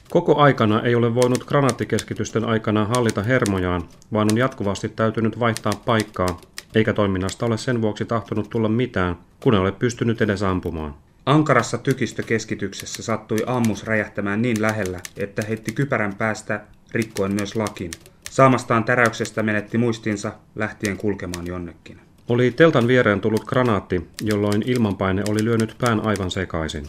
Koko 0.10 0.38
aikana 0.38 0.82
ei 0.82 0.96
ole 0.96 1.16
voinut 1.16 1.44
granaattikeskytysten 1.44 2.46
aikana 2.46 2.86
hallita 2.86 3.24
hermojaan, 3.24 3.84
vaan 4.14 4.28
on 4.32 4.38
jatkuvasti 4.38 4.90
täytynyt 4.90 5.40
vaihtaa 5.40 5.74
paikkaa, 5.86 6.42
eikä 6.76 6.94
toiminnasta 6.94 7.46
ole 7.46 7.58
sen 7.58 7.82
vuoksi 7.82 8.06
tahtonut 8.06 8.50
tulla 8.50 8.70
mitään, 8.70 9.18
kun 9.40 9.54
ei 9.54 9.60
ole 9.60 9.72
pystynyt 9.72 10.22
edes 10.22 10.44
ampumaan. 10.44 10.96
Ankarassa 11.26 11.78
tykistökeskityksessä 11.78 13.04
sattui 13.04 13.38
ammus 13.46 13.84
räjähtämään 13.84 14.42
niin 14.42 14.62
lähellä, 14.62 15.00
että 15.18 15.42
heitti 15.42 15.72
kypärän 15.72 16.16
päästä 16.16 16.62
rikkoen 16.92 17.34
myös 17.34 17.56
lakin. 17.56 17.92
Saamastaan 18.30 18.84
täräyksestä 18.84 19.44
menetti 19.44 19.78
muistinsa 19.78 20.34
lähtien 20.56 20.98
kulkemaan 20.98 21.48
jonnekin. 21.48 22.00
Oli 22.30 22.52
teltan 22.52 22.88
viereen 22.88 23.22
tullut 23.22 23.46
granaatti, 23.46 24.10
jolloin 24.22 24.64
ilmanpaine 24.66 25.24
oli 25.30 25.46
lyönyt 25.46 25.76
pään 25.78 26.00
aivan 26.00 26.32
sekaisin. 26.32 26.88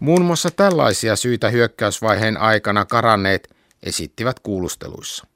Muun 0.00 0.24
muassa 0.24 0.50
tällaisia 0.50 1.16
syitä 1.16 1.50
hyökkäysvaiheen 1.50 2.36
aikana 2.36 2.84
karanneet 2.84 3.54
esittivät 3.82 4.40
kuulusteluissa. 4.40 5.26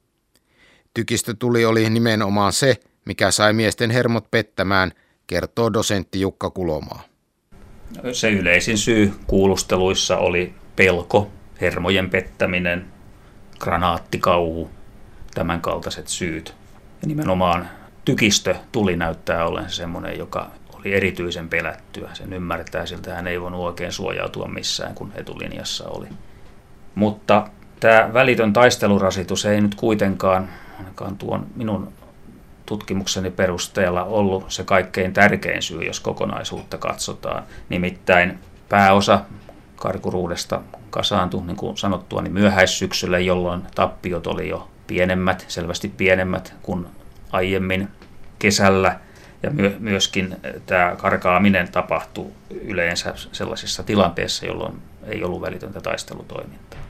Tykistötuli 0.95 1.65
oli 1.65 1.91
nimenomaan 1.91 2.53
se, 2.53 2.77
mikä 3.09 3.31
sai 3.31 3.53
miesten 3.53 3.91
hermot 3.91 4.31
pettämään, 4.31 4.93
kertoo 5.27 5.73
dosentti 5.73 6.21
Jukka 6.21 6.51
Kulomaa. 6.51 7.03
Se 8.13 8.31
yleisin 8.31 8.79
syy 8.79 9.13
kuulusteluissa 9.27 10.17
oli 10.17 10.55
pelko, 10.77 11.31
hermojen 11.61 12.11
pettäminen, 12.11 12.87
granaattikauhu, 13.59 14.71
tämän 15.35 15.61
kaltaiset 15.61 16.09
syyt. 16.09 16.55
Ja 17.03 17.09
nimenomaan 17.09 17.69
tykistö 18.05 18.55
tuli 18.73 18.97
näyttää 18.97 19.47
ollen 19.47 19.71
semmoinen, 19.71 20.19
joka 20.19 20.51
oli 20.73 20.95
erityisen 20.95 21.49
pelättyä. 21.49 22.11
Sen 22.15 22.33
ymmärtää, 22.33 22.87
siltä 22.87 23.15
hän 23.15 23.27
ei 23.27 23.41
voinut 23.41 23.61
oikein 23.61 23.93
suojautua 23.93 24.49
missään, 24.49 24.95
kun 24.95 25.13
etulinjassa 25.15 25.89
oli. 25.89 26.07
Mutta 26.95 27.49
tämä 27.81 28.11
välitön 28.13 28.53
taistelurasitus 28.53 29.47
ei 29.47 29.61
nyt 29.61 29.75
kuitenkaan, 29.75 30.49
ainakaan 30.79 31.17
tuon 31.17 31.47
minun 31.57 31.93
tutkimukseni 32.69 33.31
perusteella 33.31 34.05
ollut 34.05 34.45
se 34.49 34.65
kaikkein 34.65 35.13
tärkein 35.13 35.63
syy, 35.63 35.83
jos 35.83 36.01
kokonaisuutta 36.01 36.79
katsotaan. 36.79 37.43
Nimittäin 37.69 38.39
pääosa 38.69 39.21
karkuruudesta 39.77 40.61
kasaantui, 40.91 41.43
niin 41.47 41.57
kuin 41.57 41.77
sanottua, 41.77 42.23
niin 42.23 42.33
myöhäissyksyllä, 42.33 43.19
jolloin 43.19 43.63
tappiot 43.75 44.27
oli 44.27 44.49
jo 44.49 44.69
pienemmät, 44.87 45.45
selvästi 45.49 45.89
pienemmät 45.89 46.55
kuin 46.63 46.87
aiemmin 47.33 47.89
kesällä. 48.39 49.01
Ja 49.43 49.51
my- 49.51 49.77
myöskin 49.79 50.37
tämä 50.67 50.97
karkaaminen 50.97 51.73
tapahtui 51.73 52.27
yleensä 52.51 53.15
sellaisissa 53.33 53.83
tilanteissa, 53.83 54.47
jolloin 54.47 54.83
ei 55.07 55.25
ollut 55.25 55.41
välitöntä 55.41 55.81
taistelutoimintaa. 55.81 56.81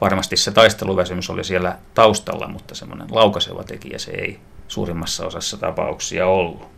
Varmasti 0.00 0.36
se 0.36 0.50
taisteluväsymys 0.50 1.30
oli 1.30 1.44
siellä 1.44 1.76
taustalla, 1.94 2.48
mutta 2.48 2.74
semmoinen 2.74 3.06
laukaiseva 3.10 3.64
tekijä 3.64 3.98
se 3.98 4.10
ei 4.10 4.40
suurimmassa 4.70 5.26
osassa 5.26 5.56
tapauksia 5.56 6.26
ollut. 6.26 6.68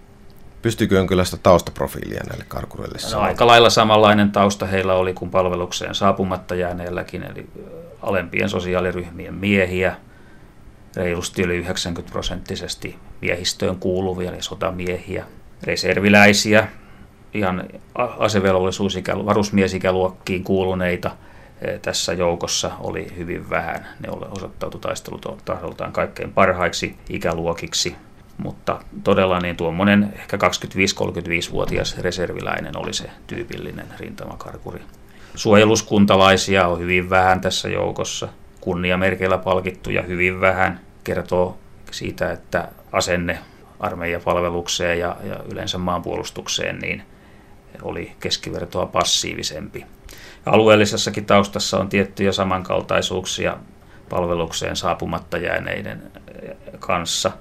Pystyykö 0.63 0.97
jonkinlaista 0.97 1.37
taustaprofiilia 1.37 2.21
näille 2.29 2.45
karkureille? 2.49 2.99
No, 3.13 3.21
aika 3.21 3.47
lailla 3.47 3.71
samanlainen 3.71 4.33
tausta 4.33 4.67
heillä 4.67 4.95
oli 4.95 5.15
kuin 5.15 5.31
palvelukseen 5.31 5.95
saapumatta 5.95 6.55
jääneelläkin, 6.55 7.23
eli 7.23 7.47
alempien 8.03 8.49
sosiaaliryhmien 8.49 9.35
miehiä, 9.35 9.97
reilusti 10.97 11.43
yli 11.43 11.57
90 11.57 12.13
prosenttisesti 12.13 12.99
miehistöön 13.21 13.77
kuuluvia, 13.77 14.31
eli 14.31 14.43
sotamiehiä, 14.43 15.25
reserviläisiä, 15.63 16.69
ihan 17.35 17.65
asevelvollisuusikä, 17.95 19.17
varusmiesikäluokkiin 19.17 20.45
kuuluneita– 20.45 21.11
tässä 21.83 22.13
joukossa 22.13 22.71
oli 22.81 23.07
hyvin 23.17 23.51
vähän. 23.51 23.87
Ne 24.01 24.09
osoittautui 24.31 24.81
taistelutahdoltaan 24.81 25.93
kaikkein 25.93 26.33
parhaiksi 26.33 26.97
ikäluokiksi, 27.09 27.97
mutta 28.39 28.81
todella 29.05 29.39
niin 29.39 29.57
tuommoinen 29.57 30.13
ehkä 30.17 30.37
25-35-vuotias 30.37 31.99
reserviläinen 31.99 32.79
oli 32.79 32.95
se 32.95 33.11
tyypillinen 33.27 33.87
rintamakarkuri. 33.99 34.81
Suojeluskuntalaisia 35.35 36.69
on 36.69 36.79
hyvin 36.79 37.11
vähän 37.11 37.41
tässä 37.41 37.69
joukossa. 37.69 38.29
Kunniamerkeillä 38.61 39.39
palkittuja 39.39 40.03
hyvin 40.03 40.41
vähän. 40.41 40.81
Kertoo 41.05 41.59
siitä, 41.91 42.33
että 42.33 42.69
asenne 42.93 43.39
armeijapalvelukseen 43.81 44.99
ja, 44.99 45.17
ja 45.25 45.37
yleensä 45.53 45.79
maanpuolustukseen 45.79 46.79
niin 46.79 47.03
oli 47.83 48.13
keskivertoa 48.21 48.87
passiivisempi. 48.87 49.87
Alueellisessakin 50.47 51.27
taustassa 51.27 51.79
on 51.79 51.89
tiettyjä 51.89 52.33
samankaltaisuuksia 52.33 53.57
palvelukseen 54.09 54.77
saapumatta 54.77 55.39
jääneiden 55.39 56.13
kanssa. 56.79 57.33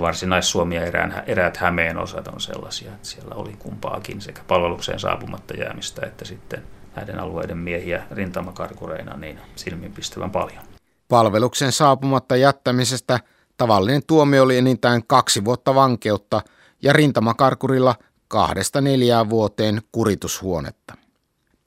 Varsinais-Suomi 0.00 0.76
ja 0.76 0.82
eräät 1.26 1.56
Hämeen 1.56 1.98
osat 1.98 2.28
on 2.28 2.40
sellaisia, 2.40 2.92
että 2.92 3.08
siellä 3.08 3.34
oli 3.34 3.52
kumpaakin 3.58 4.20
sekä 4.20 4.42
palvelukseen 4.48 4.98
saapumatta 4.98 5.54
jäämistä 5.54 6.06
että 6.06 6.24
sitten 6.24 6.62
näiden 6.96 7.20
alueiden 7.20 7.58
miehiä 7.58 8.02
rintamakarkureina 8.10 9.16
niin 9.16 9.40
silmiinpistävän 9.56 10.30
paljon. 10.30 10.62
Palveluksen 11.08 11.72
saapumatta 11.72 12.36
jättämisestä 12.36 13.20
tavallinen 13.56 14.02
tuomio 14.06 14.42
oli 14.42 14.58
enintään 14.58 15.02
kaksi 15.06 15.44
vuotta 15.44 15.74
vankeutta 15.74 16.40
ja 16.82 16.92
rintamakarkurilla 16.92 17.94
kahdesta 18.28 18.80
neljään 18.80 19.30
vuoteen 19.30 19.82
kuritushuonetta. 19.92 20.94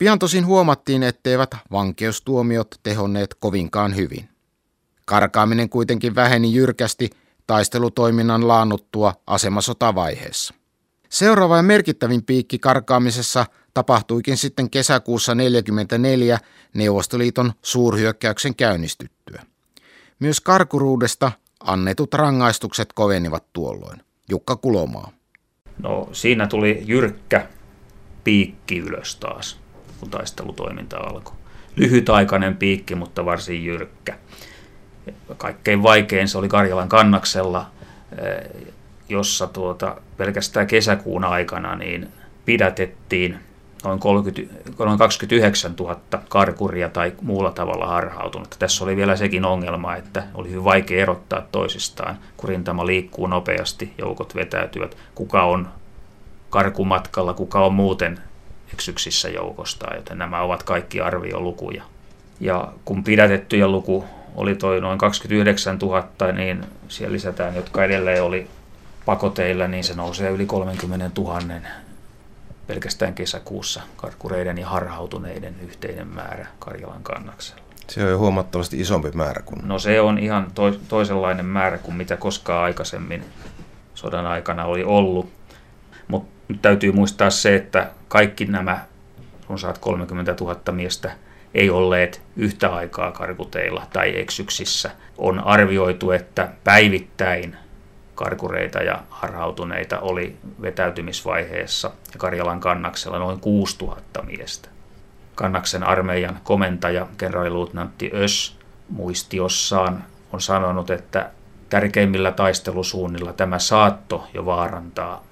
Pian 0.02 0.20
tosin 0.20 0.46
huomattiin, 0.46 1.04
etteivät 1.04 1.56
vankeustuomiot 1.72 2.80
tehonneet 2.84 3.36
kovinkaan 3.40 3.96
hyvin. 3.96 4.30
Karkaaminen 5.06 5.70
kuitenkin 5.70 6.16
väheni 6.16 6.54
jyrkästi 6.54 7.10
taistelutoiminnan 7.48 8.48
laannuttua 8.48 9.14
asemasotavaiheessa. 9.28 10.54
Seuraava 11.10 11.58
ja 11.58 11.64
merkittävin 11.64 12.24
piikki 12.24 12.60
karkaamisessa 12.60 13.46
tapahtuikin 13.74 14.38
sitten 14.38 14.70
kesäkuussa 14.70 15.32
1944 15.32 16.40
Neuvostoliiton 16.74 17.54
suurhyökkäyksen 17.62 18.56
käynnistyttyä. 18.56 19.44
Myös 20.20 20.42
karkuruudesta 20.42 21.32
annetut 21.60 22.14
rangaistukset 22.14 22.94
kovenivat 22.94 23.44
tuolloin. 23.54 24.02
Jukka 24.30 24.56
Kulomaa. 24.56 25.12
No 25.78 26.10
siinä 26.12 26.48
tuli 26.48 26.84
jyrkkä 26.86 27.48
piikki 28.24 28.78
ylös 28.78 29.16
taas, 29.16 29.61
kun 30.02 30.10
taistelutoiminta 30.10 30.98
alkoi. 30.98 31.36
Lyhytaikainen 31.76 32.58
piikki, 32.58 32.96
mutta 32.96 33.26
varsin 33.26 33.66
jyrkkä. 33.66 34.18
Kaikkein 35.38 35.84
vaikein 35.84 36.28
se 36.28 36.38
oli 36.38 36.48
Karjalan 36.48 36.90
kannaksella, 36.90 37.66
eh, 38.18 38.68
jossa 39.10 39.48
tuota, 39.48 39.96
pelkästään 40.18 40.68
kesäkuun 40.68 41.24
aikana 41.24 41.76
niin 41.76 42.08
pidätettiin 42.46 43.40
noin, 43.84 44.00
30, 44.00 44.84
noin 44.86 44.98
29 44.98 45.74
000 45.80 46.00
karkuria 46.30 46.90
tai 46.90 47.14
muulla 47.22 47.52
tavalla 47.52 47.88
harhautunutta. 47.88 48.58
Tässä 48.60 48.84
oli 48.84 48.96
vielä 48.96 49.16
sekin 49.16 49.46
ongelma, 49.46 49.96
että 49.96 50.24
oli 50.34 50.50
hyvin 50.50 50.64
vaikea 50.64 51.02
erottaa 51.02 51.48
toisistaan, 51.52 52.18
kun 52.38 52.50
rintama 52.50 52.86
liikkuu 52.86 53.28
nopeasti, 53.28 53.94
joukot 53.98 54.36
vetäytyvät, 54.36 54.98
kuka 55.16 55.44
on 55.44 55.68
karkumatkalla, 56.50 57.34
kuka 57.34 57.66
on 57.66 57.74
muuten 57.74 58.20
eksyksissä 58.74 59.30
joukosta, 59.30 59.96
joten 59.96 60.18
nämä 60.18 60.42
ovat 60.42 60.64
kaikki 60.64 61.02
arviolukuja. 61.02 61.84
Ja 62.40 62.74
kun 62.86 63.04
pidätettyjen 63.04 63.72
luku 63.72 64.06
oli 64.36 64.56
toi 64.56 64.82
noin 64.82 64.98
29 64.98 65.78
000, 65.78 66.32
niin 66.32 66.64
siellä 66.88 67.14
lisätään, 67.14 67.56
jotka 67.56 67.84
edelleen 67.84 68.24
oli 68.24 68.48
pakoteilla, 69.06 69.68
niin 69.68 69.84
se 69.84 69.94
nousee 69.94 70.30
yli 70.30 70.46
30 70.46 71.22
000 71.22 71.42
pelkästään 72.68 73.14
kesäkuussa 73.14 73.82
karkureiden 73.96 74.58
ja 74.58 74.68
harhautuneiden 74.68 75.56
yhteinen 75.62 76.08
määrä 76.08 76.48
Karjalan 76.60 77.04
kannaksella. 77.04 77.62
Se 77.88 78.04
on 78.04 78.10
jo 78.10 78.18
huomattavasti 78.18 78.80
isompi 78.80 79.12
määrä 79.14 79.42
kuin... 79.46 79.68
No 79.68 79.80
se 79.80 80.02
on 80.02 80.20
ihan 80.20 80.52
to- 80.56 80.80
toisenlainen 80.88 81.46
määrä 81.46 81.78
kuin 81.78 81.96
mitä 81.96 82.18
koskaan 82.18 82.64
aikaisemmin 82.64 83.26
sodan 83.96 84.26
aikana 84.26 84.66
oli 84.66 84.84
ollut. 84.84 85.30
Mutta 86.08 86.32
nyt 86.52 86.62
täytyy 86.62 86.92
muistaa 86.92 87.30
se, 87.30 87.56
että 87.56 87.90
kaikki 88.08 88.46
nämä 88.46 88.86
runsaat 89.50 89.78
30 89.78 90.36
000 90.42 90.72
miestä 90.72 91.12
ei 91.54 91.70
olleet 91.70 92.22
yhtä 92.36 92.76
aikaa 92.76 93.12
karkuteilla 93.12 93.88
tai 93.94 94.20
eksyksissä. 94.20 94.92
On 95.18 95.40
arvioitu, 95.40 96.12
että 96.12 96.50
päivittäin 96.64 97.56
karkureita 98.16 98.80
ja 98.80 99.00
harhautuneita 99.10 100.00
oli 100.00 100.38
vetäytymisvaiheessa 100.62 101.92
ja 102.14 102.20
Karjalan 102.20 102.60
kannaksella 102.60 103.20
noin 103.20 103.40
6000 103.40 104.22
miestä. 104.22 104.70
Kannaksen 105.36 105.84
armeijan 105.84 106.40
komentaja, 106.44 107.08
kenraaliluutnantti 107.18 108.12
Ös, 108.14 108.58
muistiossaan 108.90 110.04
on 110.34 110.42
sanonut, 110.42 110.90
että 110.90 111.30
tärkeimmillä 111.70 112.32
taistelusuunnilla 112.32 113.34
tämä 113.34 113.60
saatto 113.60 114.28
jo 114.34 114.46
vaarantaa 114.46 115.24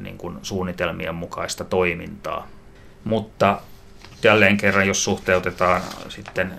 niin 0.00 0.18
kuin 0.18 0.38
suunnitelmien 0.42 1.14
mukaista 1.14 1.64
toimintaa. 1.64 2.46
Mutta 3.04 3.60
jälleen 4.22 4.56
kerran, 4.56 4.86
jos 4.86 5.04
suhteutetaan 5.04 5.82
sitten 6.08 6.52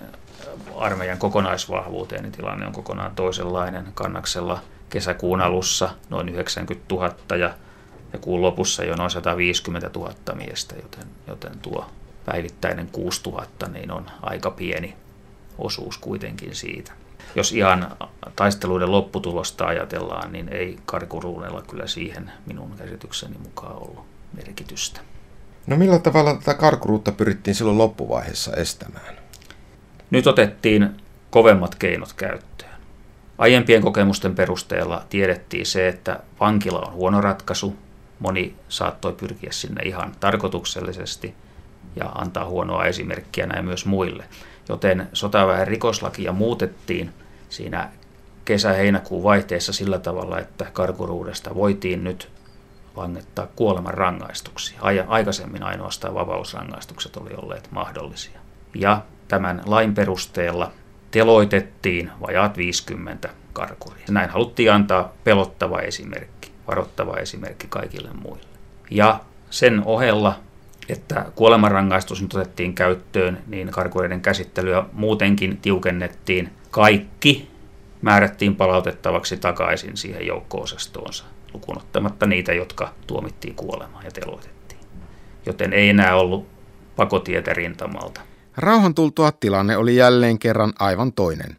armeijan 0.76 1.18
kokonaisvahvuuteen, 1.18 2.22
niin 2.22 2.32
tilanne 2.32 2.66
on 2.66 2.72
kokonaan 2.72 3.14
toisenlainen. 3.14 3.86
Kannaksella 3.94 4.60
kesäkuun 4.90 5.40
alussa 5.40 5.90
noin 6.10 6.28
90 6.28 6.94
000 6.94 7.14
ja, 7.36 7.54
ja 8.12 8.18
kuun 8.18 8.42
lopussa 8.42 8.84
jo 8.84 8.96
noin 8.96 9.10
150 9.10 9.90
000 9.94 10.14
miestä, 10.34 10.74
joten, 10.76 11.06
joten 11.26 11.58
tuo 11.58 11.90
päivittäinen 12.24 12.88
6 12.92 13.20
000 13.30 13.46
niin 13.72 13.90
on 13.90 14.06
aika 14.22 14.50
pieni 14.50 14.96
osuus 15.58 15.98
kuitenkin 15.98 16.54
siitä. 16.54 16.92
Jos 17.34 17.52
ihan 17.52 17.96
taisteluiden 18.36 18.92
lopputulosta 18.92 19.66
ajatellaan, 19.66 20.32
niin 20.32 20.48
ei 20.48 20.78
karkuruunella 20.86 21.62
kyllä 21.62 21.86
siihen 21.86 22.32
minun 22.46 22.74
käsitykseni 22.78 23.36
mukaan 23.42 23.76
ollut 23.76 24.04
merkitystä. 24.32 25.00
No 25.66 25.76
millä 25.76 25.98
tavalla 25.98 26.34
tätä 26.34 26.54
karkuruutta 26.54 27.12
pyrittiin 27.12 27.54
silloin 27.54 27.78
loppuvaiheessa 27.78 28.56
estämään? 28.56 29.16
Nyt 30.10 30.26
otettiin 30.26 30.90
kovemmat 31.30 31.74
keinot 31.74 32.12
käyttöön. 32.12 32.72
Aiempien 33.38 33.82
kokemusten 33.82 34.34
perusteella 34.34 35.04
tiedettiin 35.10 35.66
se, 35.66 35.88
että 35.88 36.20
vankila 36.40 36.80
on 36.80 36.92
huono 36.92 37.20
ratkaisu. 37.20 37.76
Moni 38.18 38.56
saattoi 38.68 39.12
pyrkiä 39.12 39.52
sinne 39.52 39.82
ihan 39.82 40.12
tarkoituksellisesti 40.20 41.34
ja 41.96 42.04
antaa 42.04 42.44
huonoa 42.44 42.84
esimerkkiä 42.84 43.46
näin 43.46 43.64
myös 43.64 43.86
muille. 43.86 44.24
Joten 44.68 45.08
sotaväen 45.12 45.68
rikoslakia 45.68 46.32
muutettiin 46.32 47.12
siinä 47.52 47.88
kesä-heinäkuun 48.44 49.22
vaihteessa 49.22 49.72
sillä 49.72 49.98
tavalla, 49.98 50.38
että 50.38 50.66
karkuruudesta 50.72 51.54
voitiin 51.54 52.04
nyt 52.04 52.30
langettaa 52.96 53.46
kuoleman 53.56 53.94
rangaistuksia. 53.94 54.80
Aikaisemmin 55.08 55.62
ainoastaan 55.62 56.14
vapausrangaistukset 56.14 57.16
oli 57.16 57.30
olleet 57.36 57.68
mahdollisia. 57.70 58.40
Ja 58.74 59.02
tämän 59.28 59.62
lain 59.66 59.94
perusteella 59.94 60.72
teloitettiin 61.10 62.10
vajaat 62.20 62.56
50 62.56 63.28
karkuria. 63.52 64.04
Näin 64.10 64.30
haluttiin 64.30 64.72
antaa 64.72 65.12
pelottava 65.24 65.78
esimerkki, 65.78 66.50
varoittava 66.68 67.16
esimerkki 67.16 67.66
kaikille 67.68 68.10
muille. 68.22 68.46
Ja 68.90 69.20
sen 69.50 69.82
ohella, 69.84 70.40
että 70.88 71.26
kuolemanrangaistus 71.34 72.22
nyt 72.22 72.34
otettiin 72.34 72.74
käyttöön, 72.74 73.38
niin 73.46 73.68
karkureiden 73.70 74.20
käsittelyä 74.20 74.84
muutenkin 74.92 75.56
tiukennettiin. 75.56 76.50
Kaikki 76.72 77.50
määrättiin 78.02 78.56
palautettavaksi 78.56 79.36
takaisin 79.36 79.96
siihen 79.96 80.26
joukko-osastoonsa, 80.26 81.24
lukuun 81.54 81.78
ottamatta 81.78 82.26
niitä, 82.26 82.52
jotka 82.52 82.94
tuomittiin 83.06 83.54
kuolemaan 83.54 84.04
ja 84.04 84.10
teloitettiin. 84.10 84.80
Joten 85.46 85.72
ei 85.72 85.88
enää 85.88 86.16
ollut 86.16 86.46
pakotietä 86.96 87.52
rintamalta. 87.52 88.20
Rauhan 88.56 88.94
tultua 88.94 89.32
tilanne 89.32 89.76
oli 89.76 89.96
jälleen 89.96 90.38
kerran 90.38 90.72
aivan 90.78 91.12
toinen. 91.12 91.56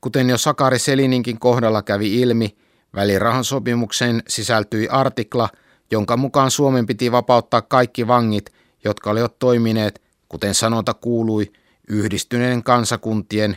Kuten 0.00 0.30
jo 0.30 0.38
Sakari 0.38 0.78
Selininkin 0.78 1.38
kohdalla 1.38 1.82
kävi 1.82 2.20
ilmi, 2.20 2.56
välirahan 2.94 3.44
sopimukseen 3.44 4.22
sisältyi 4.28 4.88
artikla, 4.88 5.48
jonka 5.90 6.16
mukaan 6.16 6.50
Suomen 6.50 6.86
piti 6.86 7.12
vapauttaa 7.12 7.62
kaikki 7.62 8.06
vangit, 8.06 8.52
jotka 8.84 9.10
olivat 9.10 9.38
toimineet, 9.38 10.02
kuten 10.28 10.54
sanonta 10.54 10.94
kuului, 10.94 11.52
yhdistyneiden 11.88 12.62
kansakuntien, 12.62 13.56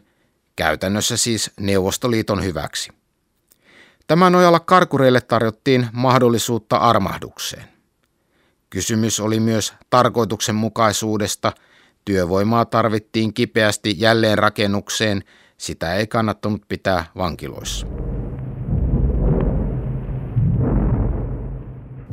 käytännössä 0.57 1.17
siis 1.17 1.51
Neuvostoliiton 1.59 2.43
hyväksi. 2.43 2.91
Tämän 4.07 4.31
nojalla 4.31 4.59
karkureille 4.59 5.21
tarjottiin 5.21 5.87
mahdollisuutta 5.93 6.77
armahdukseen. 6.77 7.63
Kysymys 8.69 9.19
oli 9.19 9.39
myös 9.39 9.73
tarkoituksenmukaisuudesta– 9.89 11.51
Työvoimaa 12.07 12.65
tarvittiin 12.65 13.33
kipeästi 13.33 13.95
jälleenrakennukseen, 13.97 15.23
sitä 15.57 15.93
ei 15.95 16.07
kannattanut 16.07 16.61
pitää 16.67 17.05
vankiloissa. 17.17 17.87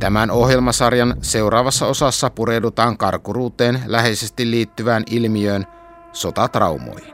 Tämän 0.00 0.30
ohjelmasarjan 0.30 1.16
seuraavassa 1.22 1.86
osassa 1.86 2.30
pureudutaan 2.30 2.98
karkuruuteen 2.98 3.82
läheisesti 3.86 4.50
liittyvään 4.50 5.02
ilmiöön 5.10 5.66
sotatraumoihin. 6.12 7.13